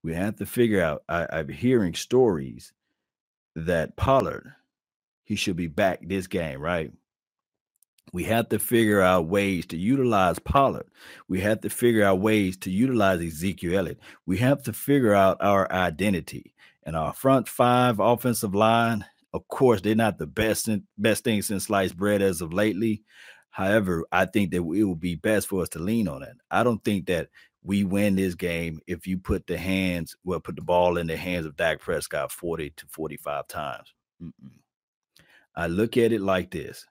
We 0.03 0.13
have 0.15 0.35
to 0.35 0.45
figure 0.45 0.81
out. 0.81 1.03
I, 1.07 1.27
I'm 1.31 1.47
hearing 1.47 1.93
stories 1.93 2.73
that 3.55 3.95
Pollard, 3.95 4.51
he 5.23 5.37
should 5.37 5.55
be 5.55 5.67
back 5.67 6.01
this 6.03 6.27
game, 6.27 6.59
right? 6.59 6.91
We 8.11 8.25
have 8.25 8.49
to 8.49 8.59
figure 8.59 8.99
out 8.99 9.27
ways 9.27 9.65
to 9.67 9.77
utilize 9.77 10.39
Pollard. 10.39 10.87
We 11.29 11.39
have 11.39 11.61
to 11.61 11.69
figure 11.69 12.03
out 12.03 12.19
ways 12.19 12.57
to 12.57 12.69
utilize 12.69 13.21
Ezekiel 13.21 13.77
Elliott. 13.77 13.99
We 14.25 14.39
have 14.39 14.61
to 14.63 14.73
figure 14.73 15.13
out 15.13 15.37
our 15.39 15.71
identity. 15.71 16.53
And 16.85 16.97
our 16.97 17.13
front 17.13 17.47
five 17.47 18.01
offensive 18.01 18.53
line, 18.53 19.05
of 19.33 19.47
course, 19.47 19.81
they're 19.81 19.95
not 19.95 20.17
the 20.17 20.27
best 20.27 20.69
best 20.97 21.23
thing 21.23 21.41
since 21.41 21.65
sliced 21.65 21.97
bread 21.97 22.21
as 22.21 22.41
of 22.41 22.53
lately. 22.53 23.03
However, 23.49 24.05
I 24.11 24.25
think 24.25 24.51
that 24.51 24.57
it 24.57 24.61
will 24.61 24.95
be 24.95 25.15
best 25.15 25.47
for 25.47 25.61
us 25.61 25.69
to 25.69 25.79
lean 25.79 26.07
on 26.07 26.23
it. 26.23 26.35
I 26.49 26.63
don't 26.63 26.83
think 26.83 27.05
that 27.07 27.29
we 27.63 27.83
win 27.83 28.15
this 28.15 28.35
game 28.35 28.79
if 28.87 29.07
you 29.07 29.17
put 29.17 29.47
the 29.47 29.57
hands, 29.57 30.15
well, 30.23 30.39
put 30.39 30.55
the 30.55 30.61
ball 30.61 30.97
in 30.97 31.07
the 31.07 31.15
hands 31.15 31.45
of 31.45 31.55
Dak 31.55 31.79
Prescott 31.79 32.31
40 32.31 32.71
to 32.71 32.85
45 32.87 33.47
times. 33.47 33.93
Mm-mm. 34.21 34.51
I 35.55 35.67
look 35.67 35.97
at 35.97 36.11
it 36.11 36.21
like 36.21 36.49
this 36.51 36.85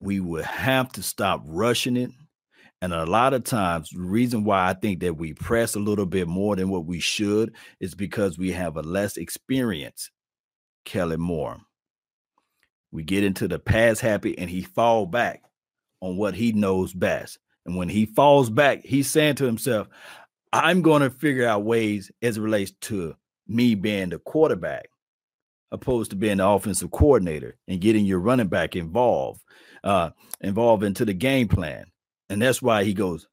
we 0.00 0.18
would 0.18 0.44
have 0.44 0.90
to 0.92 1.02
stop 1.02 1.42
rushing 1.44 1.96
it. 1.96 2.10
And 2.82 2.94
a 2.94 3.04
lot 3.04 3.34
of 3.34 3.44
times, 3.44 3.90
the 3.90 4.00
reason 4.00 4.42
why 4.42 4.70
I 4.70 4.72
think 4.72 5.00
that 5.00 5.18
we 5.18 5.34
press 5.34 5.74
a 5.74 5.80
little 5.80 6.06
bit 6.06 6.26
more 6.26 6.56
than 6.56 6.70
what 6.70 6.86
we 6.86 6.98
should 6.98 7.54
is 7.78 7.94
because 7.94 8.38
we 8.38 8.52
have 8.52 8.78
a 8.78 8.82
less 8.82 9.18
experience, 9.18 10.10
Kellen 10.84 11.20
Moore. 11.20 11.58
We 12.92 13.02
get 13.02 13.24
into 13.24 13.46
the 13.46 13.58
pass 13.58 14.00
happy 14.00 14.36
and 14.38 14.50
he 14.50 14.62
fall 14.62 15.06
back 15.06 15.42
on 16.00 16.16
what 16.16 16.34
he 16.34 16.52
knows 16.52 16.92
best. 16.92 17.38
And 17.66 17.76
when 17.76 17.88
he 17.88 18.06
falls 18.06 18.50
back, 18.50 18.84
he's 18.84 19.10
saying 19.10 19.36
to 19.36 19.44
himself, 19.44 19.88
I'm 20.52 20.82
going 20.82 21.02
to 21.02 21.10
figure 21.10 21.46
out 21.46 21.64
ways 21.64 22.10
as 22.22 22.36
it 22.36 22.40
relates 22.40 22.72
to 22.82 23.14
me 23.46 23.74
being 23.74 24.10
the 24.10 24.18
quarterback, 24.18 24.88
opposed 25.70 26.10
to 26.10 26.16
being 26.16 26.38
the 26.38 26.48
offensive 26.48 26.90
coordinator 26.90 27.56
and 27.68 27.80
getting 27.80 28.04
your 28.04 28.18
running 28.18 28.48
back 28.48 28.74
involved, 28.74 29.42
uh, 29.84 30.10
involved 30.40 30.82
into 30.82 31.04
the 31.04 31.14
game 31.14 31.46
plan. 31.46 31.84
And 32.28 32.42
that's 32.42 32.62
why 32.62 32.84
he 32.84 32.94
goes, 32.94 33.28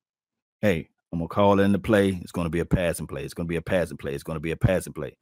Hey, 0.61 0.89
I'm 1.11 1.19
gonna 1.19 1.29
call 1.29 1.59
in 1.59 1.71
the 1.71 1.79
play. 1.79 2.19
It's 2.21 2.31
gonna 2.31 2.49
be 2.49 2.59
a 2.59 2.65
passing 2.65 3.07
play. 3.07 3.23
It's 3.23 3.33
gonna 3.33 3.47
be 3.47 3.55
a 3.55 3.61
passing 3.61 3.97
play. 3.97 4.13
It's 4.13 4.23
gonna 4.23 4.39
be 4.39 4.51
a 4.51 4.57
passing 4.57 4.93
play. 4.93 5.17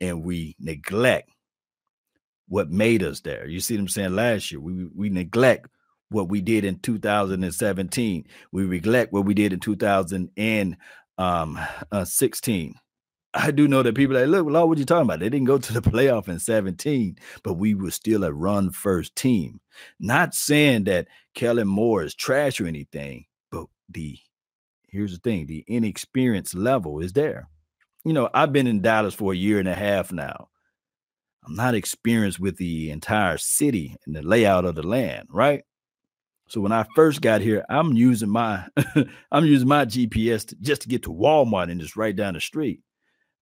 And 0.00 0.24
we 0.24 0.56
neglect 0.58 1.30
what 2.48 2.70
made 2.70 3.02
us 3.02 3.20
there. 3.20 3.46
You 3.46 3.60
see 3.60 3.74
what 3.74 3.82
I'm 3.82 3.88
saying? 3.88 4.14
Last 4.16 4.50
year, 4.50 4.60
we 4.60 4.86
we 4.94 5.10
neglect 5.10 5.68
what 6.10 6.28
we 6.28 6.40
did 6.40 6.64
in 6.64 6.78
2017. 6.78 8.26
We 8.52 8.62
neglect 8.64 9.12
what 9.12 9.24
we 9.24 9.34
did 9.34 9.52
in 9.52 9.60
2016. 9.60 10.76
Um, 11.18 11.58
uh, 11.92 12.04
I 13.34 13.50
do 13.50 13.68
know 13.68 13.82
that 13.82 13.94
people 13.94 14.16
are 14.16 14.26
like, 14.26 14.30
look, 14.30 14.46
Lord, 14.46 14.68
what 14.68 14.78
you 14.78 14.84
talking 14.86 15.02
about? 15.02 15.20
They 15.20 15.28
didn't 15.28 15.46
go 15.46 15.58
to 15.58 15.72
the 15.72 15.82
playoff 15.90 16.28
in 16.28 16.38
17, 16.38 17.18
but 17.42 17.54
we 17.54 17.74
were 17.74 17.90
still 17.90 18.24
a 18.24 18.32
run 18.32 18.70
first 18.70 19.14
team. 19.14 19.60
Not 20.00 20.34
saying 20.34 20.84
that 20.84 21.08
Kellen 21.34 21.68
Moore 21.68 22.02
is 22.04 22.14
trash 22.14 22.60
or 22.60 22.66
anything, 22.66 23.26
but 23.50 23.66
the 23.88 24.18
here's 24.88 25.12
the 25.12 25.18
thing 25.18 25.46
the 25.46 25.64
inexperience 25.68 26.54
level 26.54 27.00
is 27.00 27.12
there. 27.12 27.48
You 28.04 28.14
know, 28.14 28.30
I've 28.32 28.52
been 28.52 28.66
in 28.66 28.80
Dallas 28.80 29.14
for 29.14 29.32
a 29.32 29.36
year 29.36 29.58
and 29.58 29.68
a 29.68 29.74
half 29.74 30.12
now. 30.12 30.48
I'm 31.48 31.54
not 31.54 31.74
experienced 31.74 32.38
with 32.38 32.58
the 32.58 32.90
entire 32.90 33.38
city 33.38 33.96
and 34.06 34.14
the 34.14 34.22
layout 34.22 34.66
of 34.66 34.74
the 34.74 34.82
land, 34.82 35.28
right? 35.30 35.64
So 36.48 36.60
when 36.60 36.72
I 36.72 36.84
first 36.94 37.22
got 37.22 37.40
here, 37.40 37.64
I'm 37.68 37.94
using 37.94 38.28
my 38.28 38.66
I'm 39.32 39.46
using 39.46 39.68
my 39.68 39.84
GPS 39.86 40.46
to, 40.48 40.56
just 40.60 40.82
to 40.82 40.88
get 40.88 41.02
to 41.04 41.12
Walmart 41.12 41.70
and 41.70 41.80
just 41.80 41.96
right 41.96 42.14
down 42.14 42.34
the 42.34 42.40
street. 42.40 42.80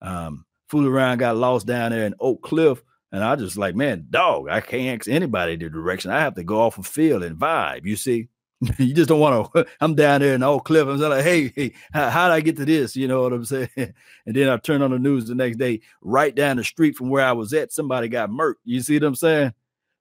Um, 0.02 0.44
fool 0.68 0.86
around, 0.86 1.18
got 1.18 1.36
lost 1.36 1.66
down 1.66 1.90
there 1.90 2.06
in 2.06 2.14
Oak 2.20 2.42
Cliff, 2.42 2.82
and 3.12 3.24
I 3.24 3.34
just 3.36 3.56
like, 3.56 3.74
man, 3.74 4.06
dog, 4.10 4.48
I 4.48 4.60
can't 4.60 5.00
ask 5.00 5.08
anybody 5.08 5.56
the 5.56 5.68
direction. 5.68 6.10
I 6.10 6.20
have 6.20 6.34
to 6.34 6.44
go 6.44 6.60
off 6.60 6.78
a 6.78 6.82
field 6.82 7.22
and 7.22 7.38
vibe. 7.38 7.84
You 7.84 7.96
see, 7.96 8.28
you 8.78 8.94
just 8.94 9.08
don't 9.08 9.20
want 9.20 9.52
to. 9.52 9.66
I'm 9.80 9.94
down 9.94 10.20
there 10.20 10.34
in 10.34 10.42
Oak 10.42 10.64
Cliff. 10.64 10.86
I'm 10.86 10.98
like, 10.98 11.24
hey, 11.24 11.52
hey, 11.54 11.74
how, 11.92 12.28
did 12.28 12.34
I 12.34 12.40
get 12.40 12.56
to 12.56 12.64
this? 12.64 12.96
You 12.96 13.08
know 13.08 13.22
what 13.22 13.32
I'm 13.32 13.44
saying? 13.44 13.68
And 13.76 14.34
then 14.34 14.48
I 14.48 14.56
turn 14.56 14.82
on 14.82 14.90
the 14.90 14.98
news 14.98 15.26
the 15.26 15.34
next 15.34 15.56
day, 15.58 15.80
right 16.00 16.34
down 16.34 16.56
the 16.56 16.64
street 16.64 16.96
from 16.96 17.10
where 17.10 17.24
I 17.24 17.32
was 17.32 17.52
at, 17.52 17.72
somebody 17.72 18.08
got 18.08 18.30
murked. 18.30 18.56
You 18.64 18.80
see 18.80 18.94
what 18.96 19.04
I'm 19.04 19.14
saying? 19.14 19.52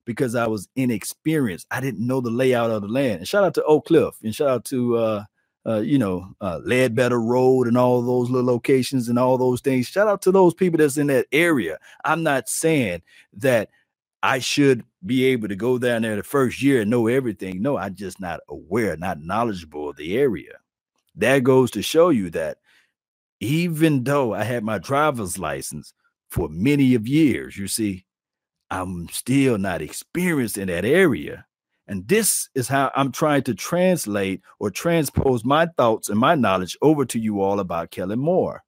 Because 0.06 0.36
I 0.36 0.48
was 0.48 0.68
inexperienced. 0.76 1.68
I 1.72 1.82
didn't 1.82 2.06
know 2.06 2.22
the 2.22 2.30
layout 2.30 2.72
of 2.72 2.84
the 2.84 2.88
land. 2.88 3.20
And 3.20 3.28
shout 3.28 3.44
out 3.44 3.56
to 3.56 3.64
Oak 3.64 3.88
Cliff 3.88 4.16
and 4.24 4.34
shout 4.34 4.50
out 4.50 4.66
to 4.66 4.98
uh, 4.98 5.24
uh, 5.68 5.80
you 5.80 5.98
know, 5.98 6.36
uh, 6.42 6.60
Ledbetter 6.64 7.20
Road 7.20 7.68
and 7.68 7.78
all 7.78 8.02
those 8.02 8.30
little 8.30 8.46
locations 8.54 9.10
and 9.10 9.18
all 9.18 9.38
those 9.38 9.62
things. 9.62 9.88
Shout 9.88 10.08
out 10.08 10.22
to 10.22 10.32
those 10.32 10.54
people 10.54 10.78
that's 10.78 10.98
in 10.98 11.08
that 11.08 11.26
area. 11.32 11.80
I'm 12.04 12.22
not 12.22 12.48
saying 12.48 13.02
that 13.34 13.70
I 14.26 14.40
should 14.40 14.84
be 15.06 15.24
able 15.26 15.50
to 15.50 15.56
go 15.56 15.78
down 15.78 16.02
there 16.02 16.16
the 16.16 16.24
first 16.24 16.60
year 16.60 16.82
and 16.82 16.90
know 16.90 17.06
everything. 17.06 17.62
No, 17.62 17.78
I'm 17.78 17.94
just 17.94 18.20
not 18.20 18.40
aware, 18.50 18.98
not 18.98 19.22
knowledgeable 19.22 19.90
of 19.90 19.98
the 19.98 20.18
area. 20.18 20.54
That 21.14 21.44
goes 21.44 21.70
to 21.72 21.84
show 21.84 22.10
you 22.10 22.32
that 22.32 22.58
even 23.40 24.04
though 24.04 24.34
I 24.34 24.44
had 24.44 24.64
my 24.64 24.80
driver's 24.80 25.38
license 25.38 25.94
for 26.32 26.50
many 26.50 26.96
of 26.96 27.08
years, 27.08 27.56
you 27.56 27.68
see, 27.68 28.04
I'm 28.72 29.08
still 29.10 29.60
not 29.60 29.84
experienced 29.84 30.58
in 30.58 30.70
that 30.70 30.86
area. 30.86 31.46
And 31.88 32.08
this 32.08 32.50
is 32.56 32.68
how 32.68 32.92
I'm 32.96 33.12
trying 33.12 33.44
to 33.44 33.54
translate 33.54 34.42
or 34.58 34.72
transpose 34.72 35.46
my 35.46 35.68
thoughts 35.78 36.10
and 36.10 36.18
my 36.18 36.34
knowledge 36.34 36.76
over 36.82 37.06
to 37.06 37.20
you 37.20 37.42
all 37.42 37.60
about 37.60 37.92
Kellen 37.92 38.18
Moore. 38.18 38.64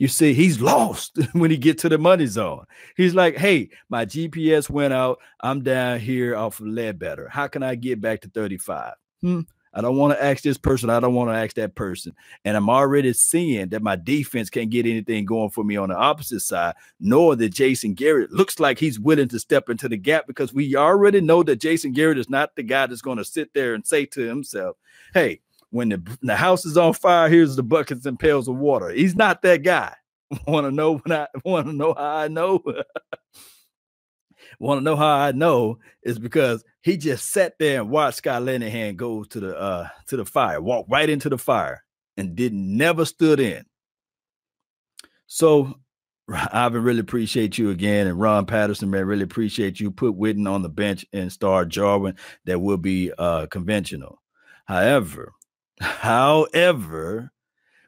You 0.00 0.08
see, 0.08 0.32
he's 0.32 0.62
lost 0.62 1.18
when 1.32 1.50
he 1.50 1.58
get 1.58 1.76
to 1.80 1.90
the 1.90 1.98
money 1.98 2.24
zone. 2.24 2.64
He's 2.96 3.14
like, 3.14 3.36
"Hey, 3.36 3.68
my 3.90 4.06
GPS 4.06 4.70
went 4.70 4.94
out. 4.94 5.18
I'm 5.40 5.62
down 5.62 6.00
here 6.00 6.34
off 6.34 6.58
of 6.58 6.68
Ledbetter. 6.68 7.28
How 7.28 7.48
can 7.48 7.62
I 7.62 7.74
get 7.74 8.00
back 8.00 8.22
to 8.22 8.30
35?" 8.30 8.94
Hmm. 9.20 9.40
I 9.74 9.82
don't 9.82 9.98
want 9.98 10.14
to 10.14 10.24
ask 10.24 10.42
this 10.42 10.56
person. 10.56 10.88
I 10.88 11.00
don't 11.00 11.12
want 11.12 11.30
to 11.30 11.36
ask 11.36 11.54
that 11.56 11.74
person. 11.74 12.14
And 12.46 12.56
I'm 12.56 12.70
already 12.70 13.12
seeing 13.12 13.68
that 13.68 13.82
my 13.82 13.94
defense 13.94 14.48
can't 14.48 14.70
get 14.70 14.86
anything 14.86 15.26
going 15.26 15.50
for 15.50 15.62
me 15.62 15.76
on 15.76 15.90
the 15.90 15.96
opposite 15.96 16.40
side, 16.40 16.76
nor 16.98 17.36
that 17.36 17.50
Jason 17.50 17.92
Garrett 17.92 18.32
looks 18.32 18.58
like 18.58 18.78
he's 18.78 18.98
willing 18.98 19.28
to 19.28 19.38
step 19.38 19.68
into 19.68 19.86
the 19.86 19.98
gap 19.98 20.26
because 20.26 20.54
we 20.54 20.74
already 20.76 21.20
know 21.20 21.42
that 21.42 21.60
Jason 21.60 21.92
Garrett 21.92 22.18
is 22.18 22.30
not 22.30 22.56
the 22.56 22.62
guy 22.62 22.86
that's 22.86 23.02
going 23.02 23.18
to 23.18 23.24
sit 23.24 23.52
there 23.52 23.74
and 23.74 23.86
say 23.86 24.06
to 24.06 24.22
himself, 24.22 24.76
Hey, 25.12 25.40
when 25.70 25.88
the, 25.88 26.18
the 26.22 26.36
house 26.36 26.64
is 26.64 26.76
on 26.76 26.92
fire, 26.92 27.28
here's 27.28 27.56
the 27.56 27.62
buckets 27.62 28.06
and 28.06 28.18
pails 28.18 28.48
of 28.48 28.56
water. 28.56 28.90
He's 28.90 29.16
not 29.16 29.42
that 29.42 29.62
guy. 29.62 29.94
want 30.46 30.66
to 30.66 30.70
know 30.70 30.98
when 30.98 31.18
I 31.18 31.26
want 31.44 31.66
to 31.66 31.72
know 31.72 31.94
how 31.94 32.16
I 32.16 32.28
know? 32.28 32.62
want 34.58 34.78
to 34.78 34.84
know 34.84 34.96
how 34.96 35.16
I 35.16 35.32
know 35.32 35.78
is 36.02 36.18
because 36.18 36.64
he 36.82 36.96
just 36.96 37.30
sat 37.30 37.54
there 37.58 37.80
and 37.80 37.90
watched 37.90 38.18
Scott 38.18 38.42
Linehan 38.42 38.96
go 38.96 39.24
to 39.24 39.40
the 39.40 39.58
uh 39.58 39.88
to 40.06 40.16
the 40.16 40.24
fire, 40.24 40.60
walk 40.60 40.86
right 40.88 41.08
into 41.08 41.28
the 41.28 41.38
fire, 41.38 41.82
and 42.16 42.36
didn't 42.36 42.76
never 42.76 43.04
stood 43.04 43.40
in. 43.40 43.64
So 45.26 45.74
Ivan, 46.52 46.82
really 46.82 47.00
appreciate 47.00 47.58
you 47.58 47.70
again. 47.70 48.06
And 48.06 48.20
Ron 48.20 48.46
Patterson, 48.46 48.90
man, 48.90 49.06
really 49.06 49.24
appreciate 49.24 49.80
you. 49.80 49.90
Put 49.90 50.18
Witten 50.18 50.48
on 50.48 50.62
the 50.62 50.68
bench 50.68 51.04
and 51.12 51.32
start 51.32 51.68
Jarwin. 51.68 52.16
That 52.44 52.60
will 52.60 52.78
be 52.78 53.12
uh 53.18 53.46
conventional. 53.46 54.20
However, 54.66 55.32
However, 55.80 57.32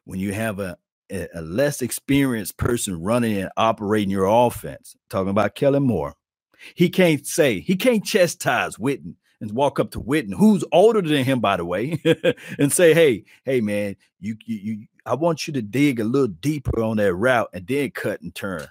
when 0.05 0.21
you 0.21 0.33
have 0.35 0.61
a, 0.61 0.79
a 1.35 1.43
less 1.43 1.83
experienced 1.83 2.59
person 2.59 3.03
running 3.03 3.39
and 3.39 3.51
operating 3.57 4.11
your 4.11 4.27
offense, 4.27 4.97
talking 5.11 5.31
about 5.31 5.57
Kellen 5.57 5.85
Moore, 5.85 6.15
he 6.77 6.91
can't 6.91 7.27
say, 7.27 7.61
he 7.61 7.77
can't 7.77 8.05
chastise 8.05 8.77
Witten 8.79 9.17
and 9.41 9.53
walk 9.53 9.81
up 9.81 9.93
to 9.93 10.01
Witten, 10.01 10.35
who's 10.35 10.65
older 10.73 11.03
than 11.03 11.25
him, 11.25 11.41
by 11.41 11.59
the 11.59 11.67
way, 11.67 12.01
and 12.61 12.73
say, 12.73 12.95
"Hey, 12.95 13.25
hey, 13.45 13.61
man, 13.63 13.97
you, 14.21 14.37
you, 14.47 14.57
you, 14.59 14.87
I 15.07 15.17
want 15.17 15.47
you 15.49 15.55
to 15.55 15.63
dig 15.63 16.01
a 16.01 16.05
little 16.05 16.29
deeper 16.29 16.83
on 16.83 16.99
that 16.99 17.15
route 17.15 17.51
and 17.55 17.67
then 17.67 17.91
cut 17.93 18.23
and 18.23 18.35
turn, 18.35 18.69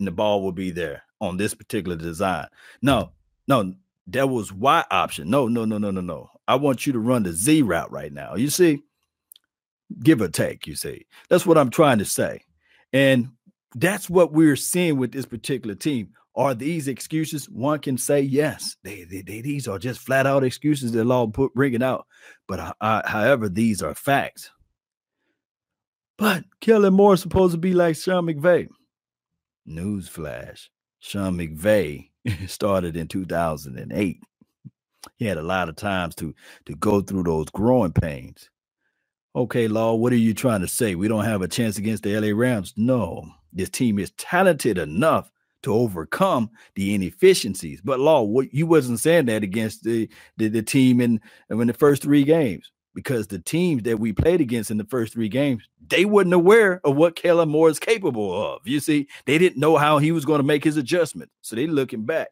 and 0.00 0.08
the 0.08 0.12
ball 0.12 0.42
will 0.42 0.52
be 0.52 0.70
there 0.72 1.04
on 1.20 1.36
this 1.38 1.54
particular 1.54 1.96
design." 1.96 2.48
No, 2.82 3.12
no, 3.48 3.74
that 4.08 4.28
was 4.28 4.52
Y 4.52 4.84
option. 4.90 5.30
No, 5.30 5.48
no, 5.48 5.64
no, 5.66 5.78
no, 5.78 5.90
no, 5.90 6.00
no. 6.02 6.30
I 6.50 6.56
want 6.56 6.84
you 6.84 6.92
to 6.94 6.98
run 6.98 7.22
the 7.22 7.32
Z 7.32 7.62
route 7.62 7.92
right 7.92 8.12
now. 8.12 8.34
You 8.34 8.50
see, 8.50 8.82
give 10.02 10.20
or 10.20 10.26
take, 10.26 10.66
you 10.66 10.74
see. 10.74 11.06
That's 11.28 11.46
what 11.46 11.56
I'm 11.56 11.70
trying 11.70 11.98
to 11.98 12.04
say. 12.04 12.40
And 12.92 13.28
that's 13.76 14.10
what 14.10 14.32
we're 14.32 14.56
seeing 14.56 14.98
with 14.98 15.12
this 15.12 15.26
particular 15.26 15.76
team. 15.76 16.08
Are 16.34 16.52
these 16.52 16.88
excuses? 16.88 17.48
One 17.48 17.78
can 17.78 17.96
say 17.96 18.22
yes. 18.22 18.76
They, 18.82 19.04
they, 19.04 19.22
they 19.22 19.42
these 19.42 19.68
are 19.68 19.78
just 19.78 20.00
flat 20.00 20.26
out 20.26 20.42
excuses 20.42 20.90
that 20.90 21.04
law 21.04 21.28
put 21.28 21.54
bringing 21.54 21.84
out. 21.84 22.04
But 22.48 22.58
I, 22.58 22.72
I, 22.80 23.02
however, 23.04 23.48
these 23.48 23.80
are 23.80 23.94
facts. 23.94 24.50
But 26.18 26.42
Kellen 26.60 26.94
Moore 26.94 27.14
is 27.14 27.20
supposed 27.20 27.52
to 27.52 27.58
be 27.58 27.74
like 27.74 27.94
Sean 27.94 28.26
McVay. 28.26 28.66
Newsflash: 29.68 30.66
Sean 30.98 31.38
McVay 31.38 32.10
started 32.48 32.96
in 32.96 33.06
2008 33.06 34.20
he 35.18 35.26
had 35.26 35.38
a 35.38 35.42
lot 35.42 35.68
of 35.68 35.76
times 35.76 36.14
to 36.16 36.34
to 36.66 36.74
go 36.76 37.00
through 37.00 37.24
those 37.24 37.50
growing 37.50 37.92
pains. 37.92 38.48
Okay, 39.34 39.66
Law, 39.70 39.94
what 39.94 40.12
are 40.12 40.16
you 40.18 40.34
trying 40.34 40.60
to 40.60 40.68
say? 40.68 40.94
We 40.94 41.08
don't 41.08 41.24
have 41.24 41.42
a 41.42 41.48
chance 41.48 41.78
against 41.78 42.04
the 42.04 42.20
LA 42.20 42.38
Rams. 42.38 42.74
No, 42.76 43.24
this 43.54 43.70
team 43.70 43.98
is 43.98 44.12
talented 44.18 44.78
enough 44.78 45.32
to 45.64 45.72
overcome 45.74 46.50
the 46.76 46.94
inefficiencies. 46.94 47.80
But 47.82 48.00
Law, 48.02 48.24
what 48.24 48.54
you 48.54 48.66
wasn't 48.66 49.00
saying 49.00 49.28
that 49.28 49.42
against 49.42 49.84
the 49.84 50.10
the, 50.36 50.48
the 50.50 50.62
team 50.62 51.00
in 51.00 51.22
in 51.50 51.66
the 51.68 51.74
first 51.74 52.02
three 52.02 52.24
games 52.24 52.70
because 52.94 53.28
the 53.28 53.40
teams 53.40 53.84
that 53.84 54.00
we 54.00 54.12
played 54.12 54.42
against 54.42 54.70
in 54.70 54.78
the 54.78 54.84
first 54.84 55.14
three 55.14 55.30
games, 55.30 55.64
they 55.88 56.04
wasn't 56.04 56.34
aware 56.34 56.82
of 56.84 56.98
what 56.98 57.16
Kellen 57.16 57.48
Moore 57.48 57.70
is 57.70 57.80
capable 57.80 58.54
of. 58.54 58.60
You 58.66 58.82
see, 58.82 59.08
they 59.26 59.38
didn't 59.38 59.60
know 59.62 59.78
how 59.78 59.98
he 59.98 60.12
was 60.12 60.26
going 60.26 60.40
to 60.40 60.46
make 60.46 60.66
his 60.66 60.76
adjustment. 60.76 61.32
So 61.40 61.56
they 61.56 61.68
looking 61.68 62.04
back 62.04 62.28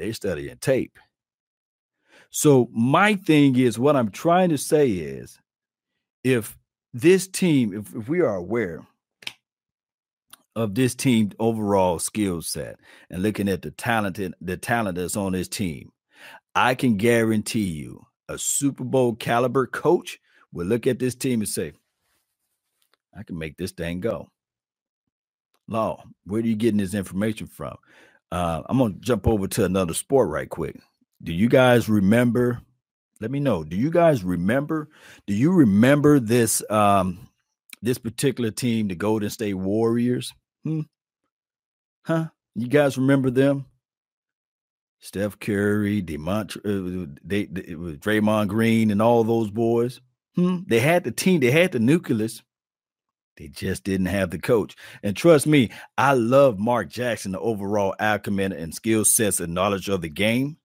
they 0.00 0.12
studying 0.12 0.58
tape. 0.58 0.98
So 2.30 2.68
my 2.72 3.16
thing 3.16 3.58
is 3.58 3.78
what 3.78 3.96
I'm 3.96 4.10
trying 4.10 4.50
to 4.50 4.58
say 4.58 4.90
is 4.90 5.38
if 6.24 6.58
this 6.94 7.28
team, 7.28 7.74
if, 7.74 7.94
if 7.94 8.08
we 8.08 8.20
are 8.20 8.36
aware 8.36 8.82
of 10.56 10.74
this 10.74 10.94
team 10.94 11.32
overall 11.38 11.98
skill 11.98 12.42
set 12.42 12.78
and 13.10 13.22
looking 13.22 13.48
at 13.48 13.62
the 13.62 13.70
talented 13.72 14.34
the 14.40 14.56
talent 14.56 14.96
that's 14.98 15.16
on 15.16 15.32
this 15.32 15.48
team, 15.48 15.90
I 16.54 16.74
can 16.74 16.96
guarantee 16.98 17.64
you 17.70 18.06
a 18.28 18.38
Super 18.38 18.84
Bowl 18.84 19.14
caliber 19.14 19.66
coach 19.66 20.18
will 20.52 20.66
look 20.66 20.86
at 20.86 20.98
this 20.98 21.14
team 21.14 21.40
and 21.40 21.48
say, 21.48 21.72
I 23.16 23.24
can 23.24 23.38
make 23.38 23.56
this 23.58 23.72
thing 23.72 24.00
go. 24.00 24.30
Law, 25.68 26.04
where 26.26 26.42
are 26.42 26.46
you 26.46 26.56
getting 26.56 26.78
this 26.78 26.94
information 26.94 27.46
from? 27.46 27.76
Uh, 28.32 28.62
I'm 28.66 28.78
gonna 28.78 28.94
jump 29.00 29.26
over 29.26 29.48
to 29.48 29.64
another 29.64 29.94
sport 29.94 30.28
right 30.30 30.48
quick. 30.48 30.76
Do 31.22 31.32
you 31.32 31.48
guys 31.48 31.88
remember 31.88 32.60
Let 33.20 33.30
me 33.30 33.40
know. 33.40 33.64
Do 33.64 33.76
you 33.76 33.90
guys 33.90 34.24
remember? 34.24 34.88
Do 35.26 35.34
you 35.34 35.52
remember 35.52 36.20
this 36.20 36.62
um 36.70 37.28
this 37.82 37.98
particular 37.98 38.50
team, 38.50 38.88
the 38.88 38.94
Golden 38.94 39.30
State 39.30 39.54
Warriors? 39.54 40.32
Hmm? 40.64 40.82
Huh? 42.04 42.28
You 42.54 42.68
guys 42.68 42.98
remember 42.98 43.30
them? 43.30 43.66
Steph 45.00 45.38
Curry, 45.38 46.02
Demont, 46.02 46.56
uh, 46.58 47.06
they, 47.24 47.46
they, 47.46 47.62
Draymond 47.62 48.48
Green, 48.48 48.90
and 48.90 49.00
all 49.00 49.24
those 49.24 49.50
boys. 49.50 50.00
Hmm? 50.36 50.58
They 50.66 50.80
had 50.80 51.04
the 51.04 51.10
team, 51.10 51.40
they 51.40 51.50
had 51.50 51.72
the 51.72 51.78
nucleus. 51.78 52.42
They 53.36 53.48
just 53.48 53.84
didn't 53.84 54.06
have 54.06 54.30
the 54.30 54.38
coach. 54.38 54.76
And 55.02 55.16
trust 55.16 55.46
me, 55.46 55.70
I 55.96 56.14
love 56.14 56.58
Mark 56.58 56.90
Jackson, 56.90 57.32
the 57.32 57.40
overall 57.40 57.94
acumen 57.98 58.52
and 58.52 58.74
skill 58.74 59.04
sets 59.04 59.40
and 59.40 59.54
knowledge 59.54 59.88
of 59.88 60.02
the 60.02 60.10
game. 60.10 60.58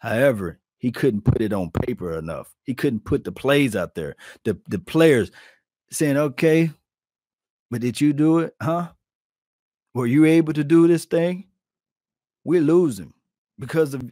However, 0.00 0.58
he 0.78 0.90
couldn't 0.92 1.22
put 1.22 1.42
it 1.42 1.52
on 1.52 1.70
paper 1.70 2.18
enough. 2.18 2.52
He 2.64 2.74
couldn't 2.74 3.04
put 3.04 3.24
the 3.24 3.32
plays 3.32 3.76
out 3.76 3.94
there. 3.94 4.16
The 4.44 4.58
the 4.68 4.78
players 4.78 5.30
saying, 5.92 6.16
"Okay, 6.16 6.70
but 7.70 7.82
did 7.82 8.00
you 8.00 8.12
do 8.12 8.40
it, 8.40 8.56
huh? 8.60 8.88
Were 9.94 10.06
you 10.06 10.24
able 10.24 10.54
to 10.54 10.64
do 10.64 10.88
this 10.88 11.04
thing?" 11.04 11.48
We're 12.44 12.62
losing 12.62 13.12
because 13.58 13.94
of 13.94 14.02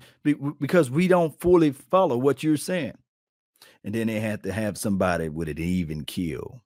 because 0.60 0.90
we 0.90 1.08
don't 1.08 1.38
fully 1.40 1.72
follow 1.72 2.18
what 2.18 2.42
you're 2.42 2.58
saying. 2.58 2.98
And 3.84 3.94
then 3.94 4.08
they 4.08 4.20
had 4.20 4.42
to 4.44 4.52
have 4.52 4.76
somebody 4.78 5.28
with 5.30 5.48
an 5.48 5.58
even 5.58 6.04
kill, 6.04 6.62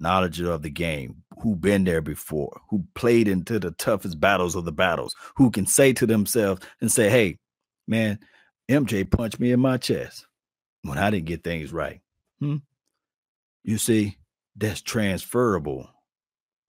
knowledge 0.00 0.40
of 0.40 0.62
the 0.62 0.70
game, 0.70 1.22
who 1.42 1.56
been 1.56 1.84
there 1.84 2.00
before, 2.00 2.60
who 2.68 2.84
played 2.94 3.28
into 3.28 3.58
the 3.58 3.70
toughest 3.72 4.20
battles 4.20 4.54
of 4.54 4.64
the 4.64 4.72
battles, 4.72 5.14
who 5.36 5.50
can 5.50 5.66
say 5.66 5.92
to 5.94 6.06
themselves 6.06 6.64
and 6.80 6.90
say, 6.90 7.08
"Hey, 7.10 7.38
man, 7.86 8.18
MJ 8.68 9.04
punched 9.04 9.40
me 9.40 9.52
in 9.52 9.60
my 9.60 9.76
chest 9.76 10.26
when 10.82 10.98
I 10.98 11.10
didn't 11.10 11.26
get 11.26 11.44
things 11.44 11.72
right." 11.72 12.00
Hmm? 12.40 12.56
You 13.64 13.78
see, 13.78 14.16
that's 14.56 14.80
transferable 14.82 15.90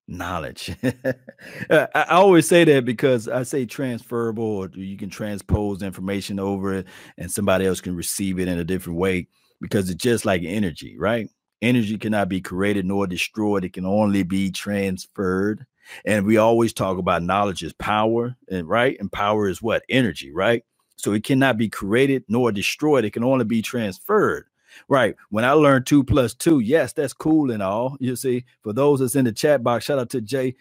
knowledge. 0.09 0.75
I 1.69 2.05
always 2.09 2.47
say 2.47 2.63
that 2.63 2.85
because 2.85 3.27
I 3.27 3.43
say 3.43 3.65
transferable, 3.65 4.43
or 4.43 4.69
you 4.73 4.97
can 4.97 5.09
transpose 5.09 5.81
information 5.81 6.39
over 6.39 6.73
it 6.73 6.87
and 7.17 7.31
somebody 7.31 7.65
else 7.65 7.81
can 7.81 7.95
receive 7.95 8.39
it 8.39 8.47
in 8.47 8.59
a 8.59 8.63
different 8.63 8.99
way 8.99 9.27
because 9.61 9.89
it's 9.89 10.03
just 10.03 10.25
like 10.25 10.41
energy, 10.43 10.97
right? 10.97 11.29
Energy 11.61 11.97
cannot 11.97 12.29
be 12.29 12.41
created 12.41 12.85
nor 12.85 13.07
destroyed, 13.07 13.65
it 13.65 13.73
can 13.73 13.85
only 13.85 14.23
be 14.23 14.51
transferred. 14.51 15.65
And 16.05 16.25
we 16.25 16.37
always 16.37 16.73
talk 16.73 16.97
about 16.97 17.23
knowledge 17.23 17.63
is 17.63 17.73
power, 17.73 18.37
and 18.49 18.67
right? 18.69 18.97
And 18.99 19.11
power 19.11 19.49
is 19.49 19.61
what? 19.61 19.83
Energy, 19.89 20.31
right? 20.31 20.63
So 20.97 21.13
it 21.13 21.23
cannot 21.23 21.57
be 21.57 21.69
created 21.69 22.25
nor 22.29 22.51
destroyed, 22.51 23.05
it 23.05 23.13
can 23.13 23.23
only 23.23 23.45
be 23.45 23.61
transferred. 23.61 24.45
Right. 24.87 25.15
When 25.29 25.45
I 25.45 25.51
learned 25.53 25.87
two 25.87 26.03
plus 26.03 26.33
two, 26.35 26.59
yes, 26.59 26.93
that's 26.93 27.13
cool 27.13 27.51
and 27.51 27.63
all. 27.63 27.97
You 27.99 28.15
see, 28.15 28.45
for 28.63 28.73
those 28.73 28.99
that's 28.99 29.15
in 29.15 29.25
the 29.25 29.31
chat 29.33 29.63
box, 29.63 29.85
shout 29.85 29.99
out 29.99 30.11
to 30.11 30.21
Jay. 30.21 30.55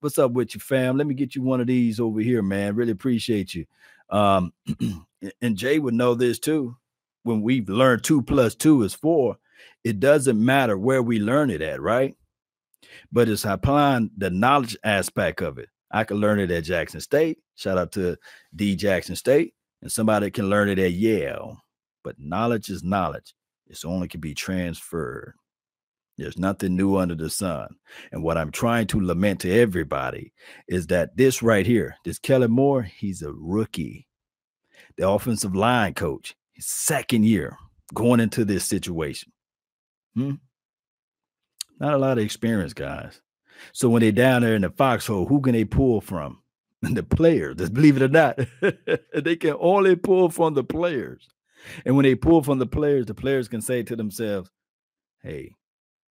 What's 0.00 0.18
up 0.18 0.32
with 0.32 0.54
you, 0.54 0.60
fam? 0.60 0.96
Let 0.98 1.06
me 1.06 1.14
get 1.14 1.34
you 1.34 1.42
one 1.42 1.60
of 1.60 1.66
these 1.66 1.98
over 2.00 2.20
here, 2.20 2.42
man. 2.42 2.76
Really 2.76 2.92
appreciate 2.92 3.54
you. 3.54 3.66
Um, 4.10 4.52
and 5.42 5.56
Jay 5.56 5.78
would 5.78 5.94
know 5.94 6.14
this 6.14 6.38
too. 6.38 6.76
When 7.24 7.42
we've 7.42 7.68
learned 7.68 8.04
two 8.04 8.22
plus 8.22 8.54
two 8.54 8.82
is 8.82 8.94
four, 8.94 9.38
it 9.84 10.00
doesn't 10.00 10.42
matter 10.42 10.76
where 10.76 11.02
we 11.02 11.18
learn 11.18 11.50
it 11.50 11.62
at, 11.62 11.80
right? 11.80 12.14
But 13.12 13.28
it's 13.28 13.44
applying 13.44 14.10
the 14.16 14.30
knowledge 14.30 14.76
aspect 14.84 15.40
of 15.42 15.58
it. 15.58 15.68
I 15.90 16.04
can 16.04 16.18
learn 16.18 16.40
it 16.40 16.50
at 16.50 16.64
Jackson 16.64 17.00
State. 17.00 17.38
Shout 17.54 17.78
out 17.78 17.92
to 17.92 18.16
D 18.54 18.76
Jackson 18.76 19.16
State. 19.16 19.54
And 19.82 19.92
somebody 19.92 20.30
can 20.30 20.48
learn 20.48 20.68
it 20.68 20.78
at 20.78 20.92
Yale. 20.92 21.62
But 22.02 22.18
knowledge 22.18 22.70
is 22.70 22.82
knowledge. 22.82 23.34
It's 23.68 23.84
only 23.84 24.08
can 24.08 24.20
be 24.20 24.34
transferred. 24.34 25.34
There's 26.18 26.38
nothing 26.38 26.76
new 26.76 26.96
under 26.96 27.14
the 27.14 27.28
sun. 27.28 27.76
And 28.10 28.22
what 28.22 28.38
I'm 28.38 28.50
trying 28.50 28.86
to 28.88 29.00
lament 29.00 29.40
to 29.40 29.52
everybody 29.52 30.32
is 30.66 30.86
that 30.86 31.16
this 31.16 31.42
right 31.42 31.66
here, 31.66 31.96
this 32.04 32.18
Kellen 32.18 32.50
Moore, 32.50 32.82
he's 32.82 33.22
a 33.22 33.32
rookie. 33.32 34.06
The 34.96 35.08
offensive 35.08 35.54
line 35.54 35.92
coach, 35.92 36.34
his 36.54 36.66
second 36.66 37.24
year 37.24 37.58
going 37.92 38.20
into 38.20 38.44
this 38.44 38.64
situation. 38.64 39.30
Hmm? 40.16 40.34
Not 41.78 41.94
a 41.94 41.98
lot 41.98 42.18
of 42.18 42.24
experience, 42.24 42.72
guys. 42.72 43.20
So 43.72 43.88
when 43.88 44.00
they're 44.00 44.12
down 44.12 44.42
there 44.42 44.54
in 44.54 44.62
the 44.62 44.70
foxhole, 44.70 45.26
who 45.26 45.40
can 45.40 45.52
they 45.52 45.64
pull 45.64 46.00
from? 46.00 46.42
the 46.82 47.02
players. 47.02 47.56
Believe 47.56 47.96
it 47.96 48.02
or 48.02 48.08
not, 48.08 48.38
they 49.14 49.36
can 49.36 49.56
only 49.60 49.96
pull 49.96 50.28
from 50.28 50.54
the 50.54 50.64
players. 50.64 51.28
And 51.84 51.96
when 51.96 52.04
they 52.04 52.14
pull 52.14 52.42
from 52.42 52.58
the 52.58 52.66
players, 52.66 53.06
the 53.06 53.14
players 53.14 53.48
can 53.48 53.60
say 53.60 53.82
to 53.82 53.96
themselves, 53.96 54.50
"Hey, 55.22 55.52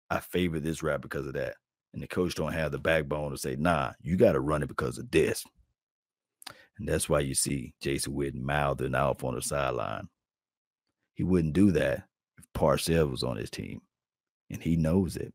I 0.09 0.21
favor 0.21 0.61
this 0.61 0.83
rap 0.83 1.03
because 1.03 1.27
of 1.27 1.35
that." 1.35 1.57
And 1.93 2.03
the 2.03 2.07
coach 2.07 2.35
don't 2.35 2.53
have 2.53 2.73
the 2.73 2.79
backbone 2.79 3.33
to 3.33 3.37
say, 3.38 3.57
"Nah, 3.57 3.93
you 4.01 4.17
got 4.17 4.33
to 4.33 4.41
run 4.41 4.62
it 4.62 4.69
because 4.69 4.99
of 4.99 5.11
this." 5.11 5.45
And 6.79 6.88
that's 6.88 7.09
why 7.09 7.21
you 7.21 7.35
see 7.35 7.75
Jason 7.81 8.15
Witten 8.15 8.43
mouthing 8.43 8.95
off 8.95 9.25
on 9.25 9.35
the 9.35 9.43
sideline. 9.43 10.09
He 11.15 11.23
wouldn't 11.23 11.53
do 11.53 11.71
that 11.73 12.05
if 12.38 12.45
Parcells 12.55 13.11
was 13.11 13.23
on 13.23 13.37
his 13.37 13.51
team, 13.51 13.83
and 14.53 14.62
he 14.62 14.77
knows 14.77 15.17
it. 15.17 15.35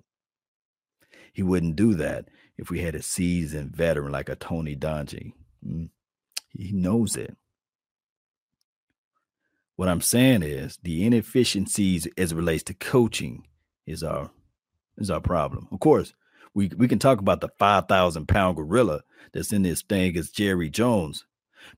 He 1.33 1.43
wouldn't 1.43 1.75
do 1.75 1.95
that 1.95 2.29
if 2.57 2.69
we 2.69 2.79
had 2.79 2.95
a 2.95 3.01
seasoned 3.01 3.75
veteran 3.75 4.11
like 4.11 4.29
a 4.29 4.35
Tony 4.35 4.75
Dungy. 4.75 5.33
Mm, 5.65 5.89
he 6.49 6.71
knows 6.71 7.15
it. 7.15 7.35
What 9.75 9.89
I'm 9.89 10.01
saying 10.01 10.41
is 10.41 10.79
the 10.81 11.05
inefficiencies 11.05 12.07
as 12.17 12.31
it 12.31 12.35
relates 12.35 12.63
to 12.63 12.73
coaching 12.73 13.43
is 13.85 14.03
our 14.03 14.31
is 14.97 15.11
our 15.11 15.21
problem. 15.21 15.67
Of 15.71 15.79
course, 15.79 16.13
we 16.55 16.71
we 16.75 16.87
can 16.87 16.97
talk 16.97 17.19
about 17.19 17.41
the 17.41 17.49
five 17.59 17.87
thousand 17.87 18.27
pound 18.27 18.57
gorilla 18.57 19.01
that's 19.33 19.53
in 19.53 19.61
this 19.61 19.83
thing 19.83 20.17
as 20.17 20.31
Jerry 20.31 20.71
Jones, 20.71 21.25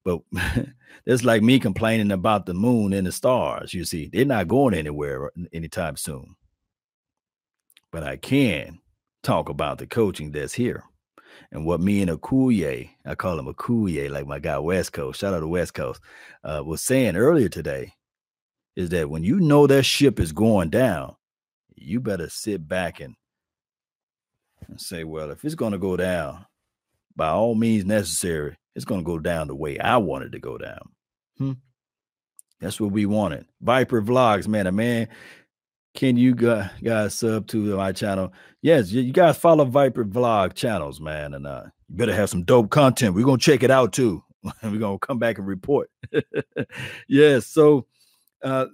but 0.05 0.21
that's 1.05 1.25
like 1.25 1.41
me 1.41 1.59
complaining 1.59 2.11
about 2.11 2.45
the 2.45 2.53
moon 2.53 2.93
and 2.93 3.05
the 3.05 3.11
stars. 3.11 3.73
You 3.73 3.83
see, 3.83 4.07
they're 4.07 4.23
not 4.23 4.47
going 4.47 4.73
anywhere 4.73 5.31
anytime 5.51 5.97
soon. 5.97 6.35
But 7.91 8.03
I 8.03 8.17
can 8.17 8.79
talk 9.23 9.49
about 9.49 9.77
the 9.77 9.87
coaching 9.87 10.31
that's 10.31 10.53
here. 10.53 10.83
And 11.51 11.65
what 11.65 11.81
me 11.81 12.01
and 12.01 12.11
Akuye, 12.11 12.89
I 13.05 13.15
call 13.15 13.39
him 13.39 13.47
Akuye, 13.47 14.09
like 14.09 14.27
my 14.27 14.39
guy 14.39 14.59
West 14.59 14.93
Coast, 14.93 15.19
shout 15.19 15.33
out 15.33 15.39
to 15.39 15.47
West 15.47 15.73
Coast, 15.73 16.01
uh, 16.43 16.61
was 16.65 16.83
saying 16.83 17.15
earlier 17.15 17.49
today 17.49 17.93
is 18.75 18.89
that 18.89 19.09
when 19.09 19.23
you 19.23 19.39
know 19.39 19.67
that 19.67 19.83
ship 19.83 20.19
is 20.19 20.31
going 20.31 20.69
down, 20.69 21.15
you 21.75 21.99
better 21.99 22.29
sit 22.29 22.67
back 22.67 22.99
and, 22.99 23.15
and 24.67 24.79
say, 24.79 25.03
well, 25.03 25.31
if 25.31 25.43
it's 25.43 25.55
going 25.55 25.71
to 25.71 25.77
go 25.77 25.97
down, 25.97 26.45
by 27.15 27.29
all 27.29 27.55
means 27.55 27.85
necessary, 27.85 28.57
it's 28.75 28.85
going 28.85 29.01
to 29.01 29.05
go 29.05 29.19
down 29.19 29.47
the 29.47 29.55
way 29.55 29.79
I 29.79 29.97
wanted 29.97 30.31
to 30.33 30.39
go 30.39 30.57
down. 30.57 30.89
Hmm. 31.37 31.51
That's 32.61 32.79
what 32.79 32.91
we 32.91 33.05
wanted. 33.05 33.45
Viper 33.61 34.01
Vlogs, 34.01 34.47
man, 34.47 34.67
a 34.67 34.71
man 34.71 35.07
can 35.99 36.15
you 36.15 36.33
guys 36.33 37.13
sub 37.13 37.45
to 37.47 37.75
my 37.75 37.91
channel? 37.91 38.31
Yes, 38.61 38.89
you 38.89 39.11
guys 39.11 39.37
follow 39.37 39.65
Viper 39.65 40.05
Vlog 40.05 40.53
channels, 40.53 41.01
man, 41.01 41.33
and 41.33 41.45
uh, 41.45 41.63
you 41.89 41.97
better 41.97 42.15
have 42.15 42.29
some 42.29 42.43
dope 42.43 42.69
content. 42.69 43.13
We're 43.13 43.25
gonna 43.25 43.37
check 43.37 43.63
it 43.63 43.69
out 43.69 43.91
too. 43.91 44.23
We're 44.63 44.77
gonna 44.77 44.97
come 44.97 45.19
back 45.19 45.39
and 45.39 45.45
report. 45.45 45.91
yes, 47.09 47.47
so 47.47 47.85
uh, 48.41 48.67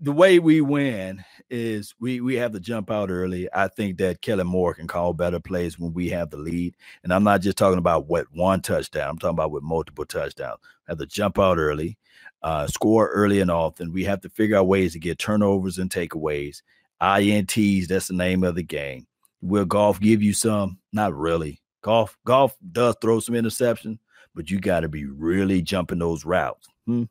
the 0.00 0.10
way 0.10 0.38
we 0.38 0.62
win 0.62 1.22
is 1.50 1.94
we 2.00 2.22
we 2.22 2.36
have 2.36 2.52
to 2.52 2.60
jump 2.60 2.90
out 2.90 3.10
early. 3.10 3.46
I 3.52 3.68
think 3.68 3.98
that 3.98 4.22
Kellen 4.22 4.46
Moore 4.46 4.72
can 4.72 4.86
call 4.86 5.12
better 5.12 5.38
plays 5.38 5.78
when 5.78 5.92
we 5.92 6.08
have 6.08 6.30
the 6.30 6.38
lead, 6.38 6.76
and 7.04 7.12
I'm 7.12 7.24
not 7.24 7.42
just 7.42 7.58
talking 7.58 7.78
about 7.78 8.06
what 8.06 8.24
one 8.32 8.62
touchdown. 8.62 9.10
I'm 9.10 9.18
talking 9.18 9.36
about 9.36 9.50
with 9.50 9.62
multiple 9.62 10.06
touchdowns. 10.06 10.60
Have 10.88 10.96
to 10.96 11.04
jump 11.04 11.38
out 11.38 11.58
early 11.58 11.98
uh, 12.42 12.66
score 12.66 13.08
early 13.08 13.40
and 13.40 13.50
often. 13.50 13.92
We 13.92 14.04
have 14.04 14.20
to 14.22 14.28
figure 14.28 14.56
out 14.56 14.66
ways 14.66 14.92
to 14.92 14.98
get 14.98 15.18
turnovers 15.18 15.78
and 15.78 15.90
takeaways. 15.90 16.62
INTs, 17.00 17.86
that's 17.86 18.08
the 18.08 18.14
name 18.14 18.44
of 18.44 18.54
the 18.54 18.62
game. 18.62 19.06
Will 19.42 19.64
Goff 19.64 20.00
give 20.00 20.22
you 20.22 20.32
some? 20.32 20.78
Not 20.92 21.14
really. 21.14 21.60
Goff, 21.82 22.18
Goff 22.24 22.56
does 22.72 22.96
throw 23.00 23.20
some 23.20 23.34
interceptions, 23.34 23.98
but 24.34 24.50
you 24.50 24.60
got 24.60 24.80
to 24.80 24.88
be 24.88 25.06
really 25.06 25.62
jumping 25.62 25.98
those 25.98 26.24
routes 26.24 26.68
hmm? 26.86 27.04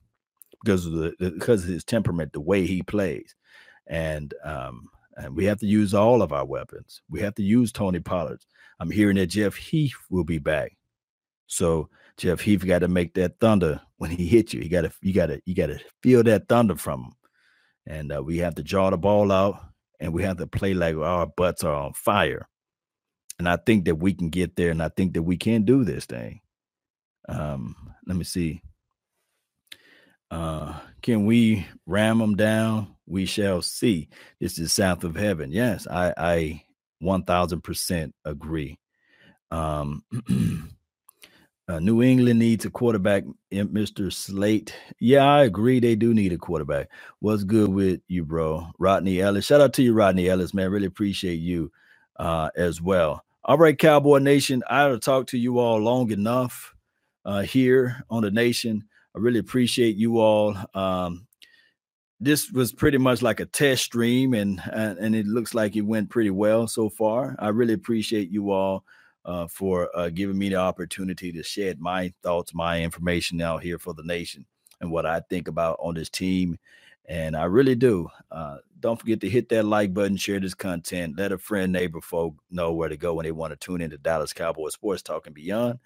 because 0.61 0.85
of 0.85 0.93
the 0.93 1.13
because 1.19 1.63
of 1.63 1.69
his 1.69 1.83
temperament, 1.83 2.33
the 2.33 2.39
way 2.39 2.65
he 2.65 2.83
plays, 2.83 3.35
and 3.87 4.33
um, 4.43 4.89
and 5.17 5.35
we 5.35 5.45
have 5.45 5.59
to 5.59 5.65
use 5.65 5.95
all 5.95 6.21
of 6.21 6.31
our 6.31 6.45
weapons. 6.45 7.01
We 7.09 7.19
have 7.21 7.33
to 7.35 7.43
use 7.43 7.71
Tony 7.71 7.99
Pollard. 7.99 8.45
I'm 8.79 8.91
hearing 8.91 9.17
that 9.17 9.27
Jeff 9.27 9.55
Heath 9.55 9.95
will 10.11 10.23
be 10.23 10.37
back, 10.37 10.77
so 11.47 11.89
Jeff 12.19 12.41
Heath 12.41 12.65
got 12.65 12.79
to 12.79 12.89
make 12.89 13.13
that 13.13 13.39
thunder 13.39 13.79
when 13.97 14.11
he 14.11 14.27
hit 14.27 14.53
you. 14.53 14.61
You 14.61 14.69
got 14.69 14.81
to 14.81 14.91
you 15.01 15.13
got 15.13 15.27
to 15.27 15.41
you 15.45 15.55
got 15.55 15.67
to 15.67 15.79
feel 16.03 16.21
that 16.23 16.49
thunder 16.49 16.75
from 16.75 17.05
him, 17.05 17.13
and 17.87 18.13
uh, 18.13 18.21
we 18.21 18.39
have 18.39 18.55
to 18.55 18.63
draw 18.63 18.89
the 18.89 18.97
ball 18.97 19.31
out, 19.31 19.59
and 20.01 20.13
we 20.13 20.23
have 20.23 20.37
to 20.37 20.45
play 20.45 20.73
like 20.73 20.97
our 20.97 21.25
butts 21.25 21.63
are 21.63 21.73
on 21.73 21.93
fire. 21.93 22.47
And 23.39 23.47
I 23.47 23.55
think 23.55 23.85
that 23.85 23.95
we 23.95 24.13
can 24.13 24.29
get 24.29 24.57
there, 24.57 24.69
and 24.69 24.83
I 24.83 24.89
think 24.89 25.13
that 25.13 25.23
we 25.23 25.37
can 25.37 25.63
do 25.63 25.85
this 25.85 26.05
thing. 26.05 26.41
Um, 27.29 27.75
let 28.05 28.17
me 28.17 28.25
see. 28.25 28.61
Uh, 30.29 30.77
can 31.01 31.25
we 31.25 31.65
ram 31.85 32.19
them 32.19 32.35
down? 32.35 32.95
We 33.05 33.25
shall 33.25 33.61
see. 33.61 34.09
This 34.41 34.59
is 34.59 34.73
south 34.73 35.05
of 35.05 35.15
heaven. 35.15 35.51
Yes, 35.53 35.87
I, 35.87 36.13
I 36.17 36.63
1000% 37.01 38.11
agree. 38.25 38.77
Um, 39.51 40.03
uh, 41.69 41.79
New 41.79 42.01
England 42.01 42.39
needs 42.39 42.65
a 42.65 42.69
quarterback, 42.71 43.23
Mr. 43.53 44.11
Slate. 44.11 44.73
Yeah, 44.99 45.23
I 45.23 45.43
agree. 45.43 45.79
They 45.79 45.95
do 45.95 46.15
need 46.15 46.33
a 46.33 46.37
quarterback. 46.37 46.89
What's 47.19 47.43
good 47.43 47.69
with 47.69 48.01
you, 48.07 48.25
bro? 48.25 48.71
Rodney 48.79 49.21
Ellis. 49.21 49.45
Shout 49.45 49.61
out 49.61 49.73
to 49.73 49.83
you, 49.83 49.93
Rodney 49.93 50.29
Ellis, 50.29 50.55
man. 50.55 50.71
Really 50.71 50.87
appreciate 50.87 51.35
you 51.35 51.71
uh, 52.17 52.49
as 52.57 52.81
well. 52.81 53.23
All 53.43 53.57
right, 53.59 53.77
Cowboy 53.77 54.17
Nation. 54.17 54.63
I've 54.67 54.99
talked 55.01 55.29
to 55.29 55.37
you 55.37 55.59
all 55.59 55.77
long 55.77 56.09
enough 56.09 56.73
uh, 57.23 57.41
here 57.41 58.03
on 58.09 58.23
the 58.23 58.31
nation. 58.31 58.85
I 59.15 59.19
really 59.19 59.39
appreciate 59.39 59.95
you 59.95 60.17
all. 60.17 60.57
Um, 60.73 61.27
this 62.19 62.51
was 62.51 62.73
pretty 62.73 62.97
much 62.97 63.21
like 63.21 63.39
a 63.41 63.45
test 63.45 63.83
stream, 63.83 64.33
and, 64.33 64.59
and 64.73 64.97
and 64.97 65.15
it 65.15 65.27
looks 65.27 65.53
like 65.53 65.75
it 65.75 65.81
went 65.81 66.09
pretty 66.09 66.31
well 66.31 66.65
so 66.67 66.89
far. 66.89 67.35
I 67.37 67.49
really 67.49 67.73
appreciate 67.73 68.31
you 68.31 68.49
all 68.49 68.85
uh, 69.29 69.47
for 69.47 69.91
uh, 69.97 70.09
giving 70.09 70.39
me 70.39 70.49
the 70.49 70.57
opportunity 70.57 71.31
to 71.33 71.43
shed 71.43 71.79
my 71.81 72.13
thoughts, 72.23 72.55
my 72.55 72.83
information 72.83 73.41
out 73.41 73.63
here 73.63 73.79
for 73.79 73.93
the 73.95 74.03
nation, 74.03 74.47
and 74.81 74.91
what 74.91 75.07
I 75.07 75.21
think 75.21 75.49
about 75.49 75.77
on 75.81 75.95
this 75.95 76.09
team. 76.09 76.59
And 77.09 77.37
I 77.37 77.45
really 77.45 77.75
do. 77.75 78.09
Uh, 78.31 78.57
don't 78.81 78.99
forget 78.99 79.21
to 79.21 79.29
hit 79.29 79.49
that 79.51 79.65
like 79.65 79.93
button, 79.93 80.17
share 80.17 80.41
this 80.41 80.55
content, 80.55 81.17
let 81.19 81.33
a 81.33 81.39
friend, 81.39 81.73
neighbor, 81.73 82.01
folk 82.01 82.35
know 82.51 82.73
where 82.73 82.89
to 82.89 82.97
go 82.97 83.15
when 83.15 83.25
they 83.25 83.33
want 83.33 83.51
to 83.53 83.57
tune 83.57 83.81
into 83.81 83.99
Dallas 83.99 84.33
Cowboys 84.33 84.73
Sports 84.75 85.03
Talk 85.03 85.27
and 85.27 85.35
beyond. 85.35 85.79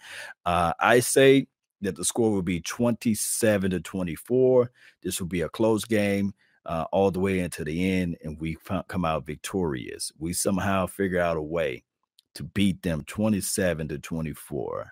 Uh, 0.46 0.74
I 0.80 1.02
say 1.02 1.48
that 1.82 1.98
the 1.98 2.06
score 2.06 2.32
will 2.32 2.44
be 2.44 2.62
27 2.62 3.72
to 3.72 3.82
24. 3.82 4.72
This 5.04 5.22
will 5.22 5.28
be 5.30 5.42
a 5.42 5.50
close 5.50 5.86
game 5.86 6.36
uh, 6.66 6.86
all 6.94 7.12
the 7.12 7.22
way 7.22 7.42
into 7.42 7.66
the 7.66 7.92
end, 7.92 8.18
and 8.24 8.40
we 8.42 8.58
come 8.90 9.06
out 9.06 9.28
victorious. 9.28 10.14
We 10.20 10.34
somehow 10.34 10.88
figure 10.88 11.22
out 11.22 11.38
a 11.38 11.44
way 11.44 11.84
to 12.36 12.44
beat 12.44 12.82
them 12.82 13.04
27 13.06 13.88
to 13.90 14.00
24. 14.00 14.92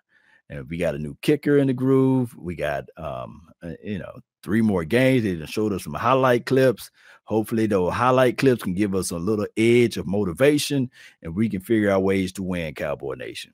And 0.49 0.69
we 0.69 0.77
got 0.77 0.95
a 0.95 0.99
new 0.99 1.15
kicker 1.21 1.57
in 1.57 1.67
the 1.67 1.73
groove. 1.73 2.35
We 2.37 2.55
got, 2.55 2.85
um, 2.97 3.47
uh, 3.63 3.71
you 3.83 3.99
know, 3.99 4.19
three 4.43 4.61
more 4.61 4.83
games. 4.83 5.23
They 5.23 5.45
showed 5.45 5.73
us 5.73 5.83
some 5.83 5.93
highlight 5.93 6.45
clips. 6.45 6.91
Hopefully, 7.23 7.67
those 7.67 7.93
highlight 7.93 8.37
clips 8.37 8.63
can 8.63 8.73
give 8.73 8.93
us 8.93 9.11
a 9.11 9.17
little 9.17 9.47
edge 9.55 9.97
of 9.97 10.07
motivation, 10.07 10.89
and 11.21 11.35
we 11.35 11.47
can 11.47 11.61
figure 11.61 11.89
out 11.89 12.03
ways 12.03 12.33
to 12.33 12.43
win 12.43 12.73
Cowboy 12.73 13.15
Nation. 13.15 13.53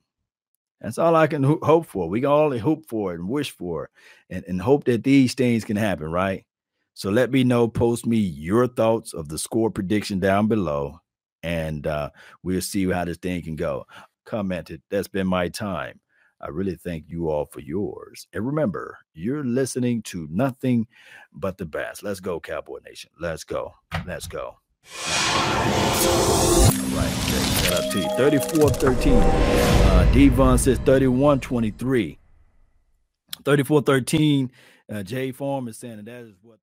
That's 0.81 0.97
all 0.97 1.15
I 1.15 1.27
can 1.27 1.43
ho- 1.43 1.59
hope 1.61 1.87
for. 1.87 2.07
We 2.09 2.21
can 2.21 2.29
only 2.29 2.59
hope 2.59 2.85
for 2.87 3.11
it 3.13 3.19
and 3.19 3.29
wish 3.29 3.51
for 3.51 3.85
it 3.85 3.89
and, 4.29 4.45
and 4.47 4.61
hope 4.61 4.83
that 4.85 5.03
these 5.03 5.33
things 5.33 5.65
can 5.65 5.77
happen, 5.77 6.11
right? 6.11 6.45
So 6.93 7.09
let 7.09 7.31
me 7.31 7.43
know, 7.43 7.67
post 7.67 8.05
me 8.05 8.17
your 8.17 8.67
thoughts 8.67 9.13
of 9.13 9.29
the 9.29 9.37
score 9.37 9.69
prediction 9.69 10.19
down 10.19 10.47
below, 10.47 10.99
and 11.43 11.87
uh, 11.87 12.09
we'll 12.43 12.61
see 12.61 12.89
how 12.91 13.05
this 13.05 13.17
thing 13.17 13.41
can 13.43 13.55
go. 13.55 13.85
Commented, 14.25 14.81
that's 14.91 15.07
been 15.09 15.27
my 15.27 15.49
time. 15.49 15.99
I 16.41 16.49
really 16.49 16.75
thank 16.75 17.05
you 17.09 17.29
all 17.29 17.45
for 17.45 17.61
yours. 17.61 18.27
And 18.33 18.45
remember, 18.45 18.99
you're 19.13 19.43
listening 19.43 20.03
to 20.03 20.27
nothing 20.31 20.87
but 21.33 21.57
the 21.57 21.65
best. 21.65 22.03
Let's 22.03 22.19
go, 22.19 22.39
Cowboy 22.39 22.79
Nation. 22.85 23.11
Let's 23.19 23.43
go. 23.43 23.73
Let's 24.05 24.27
go. 24.27 24.57
All 26.77 26.97
right. 26.97 27.73
Out 27.73 27.91
to 27.93 27.99
you. 27.99 28.09
34 28.17 28.69
13. 28.71 29.13
Uh, 29.13 30.13
Devon 30.13 30.57
says 30.57 30.79
31 30.79 31.39
23. 31.41 32.19
34 33.45 33.81
13. 33.81 34.51
Uh, 34.91 35.03
Jay 35.03 35.31
Farm 35.31 35.67
is 35.67 35.77
saying 35.77 36.03
that 36.05 36.21
is 36.23 36.33
what. 36.41 36.55